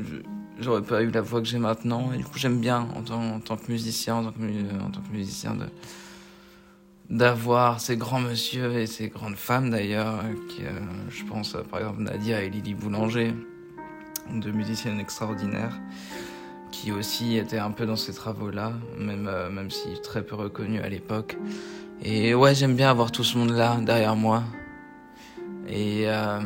[0.60, 2.12] j'aurais pas eu la voix que j'ai maintenant.
[2.14, 5.56] Et du coup, j'aime bien en tant, que musicien, en tant que, musicien,
[7.10, 10.80] d'avoir ces grands monsieur et ces grandes femmes d'ailleurs, qui, euh,
[11.10, 13.34] je pense euh, par exemple Nadia et Lily Boulanger,
[14.32, 15.80] deux musiciennes extraordinaires
[16.72, 20.82] qui aussi étaient un peu dans ces travaux-là, même, euh, même si très peu reconnus
[20.84, 21.36] à l'époque.
[22.04, 24.44] Et ouais, j'aime bien avoir tout ce monde-là derrière moi.
[25.70, 26.40] Et, euh,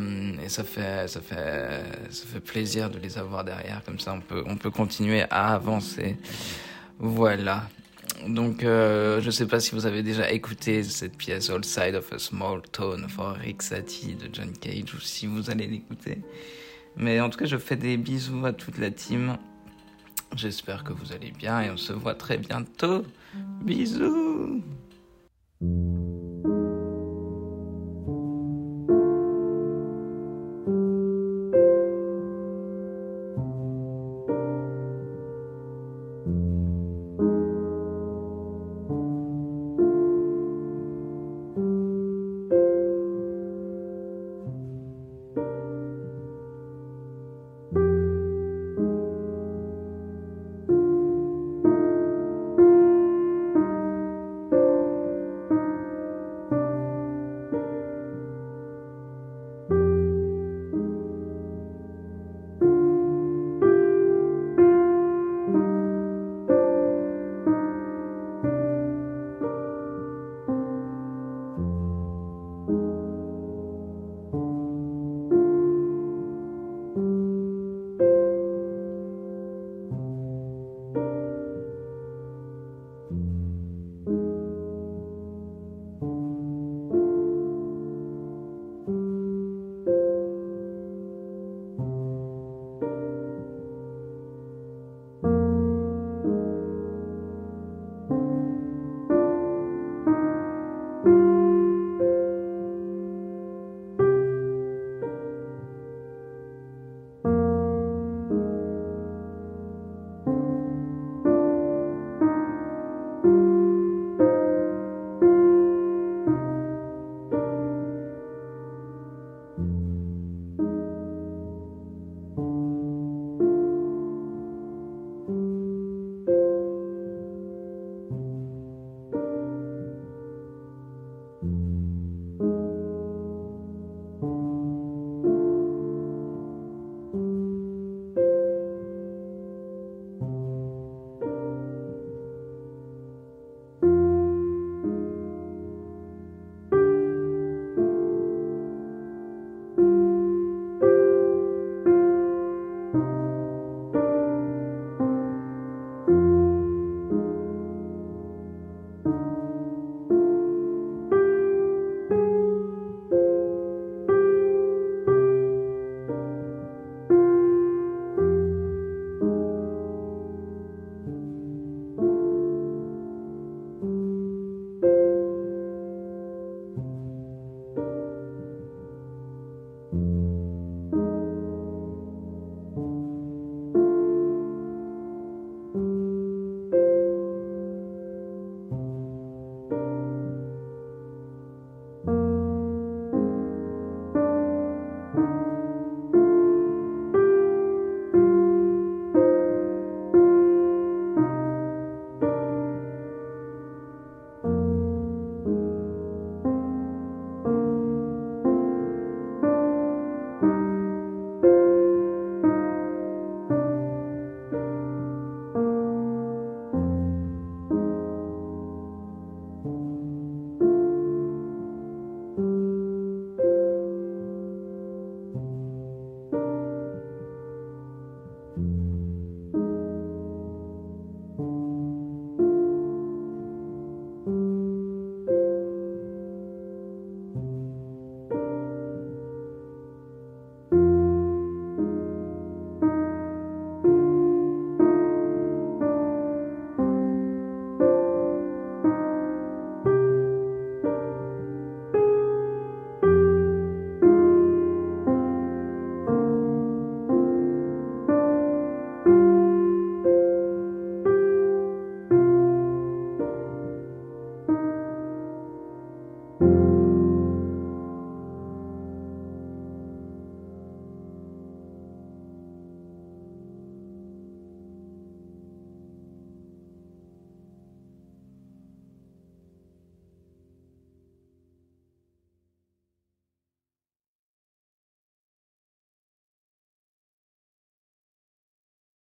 [0.43, 3.81] et ça fait ça fait ça fait plaisir de les avoir derrière.
[3.85, 6.17] Comme ça on peut on peut continuer à avancer.
[6.99, 7.69] Voilà.
[8.27, 12.11] Donc euh, je sais pas si vous avez déjà écouté cette pièce All Side of
[12.11, 16.21] a Small Town for Rick Satie de John Cage ou si vous allez l'écouter.
[16.97, 19.37] Mais en tout cas je fais des bisous à toute la team.
[20.35, 23.03] J'espère que vous allez bien et on se voit très bientôt.
[23.61, 24.61] Bisous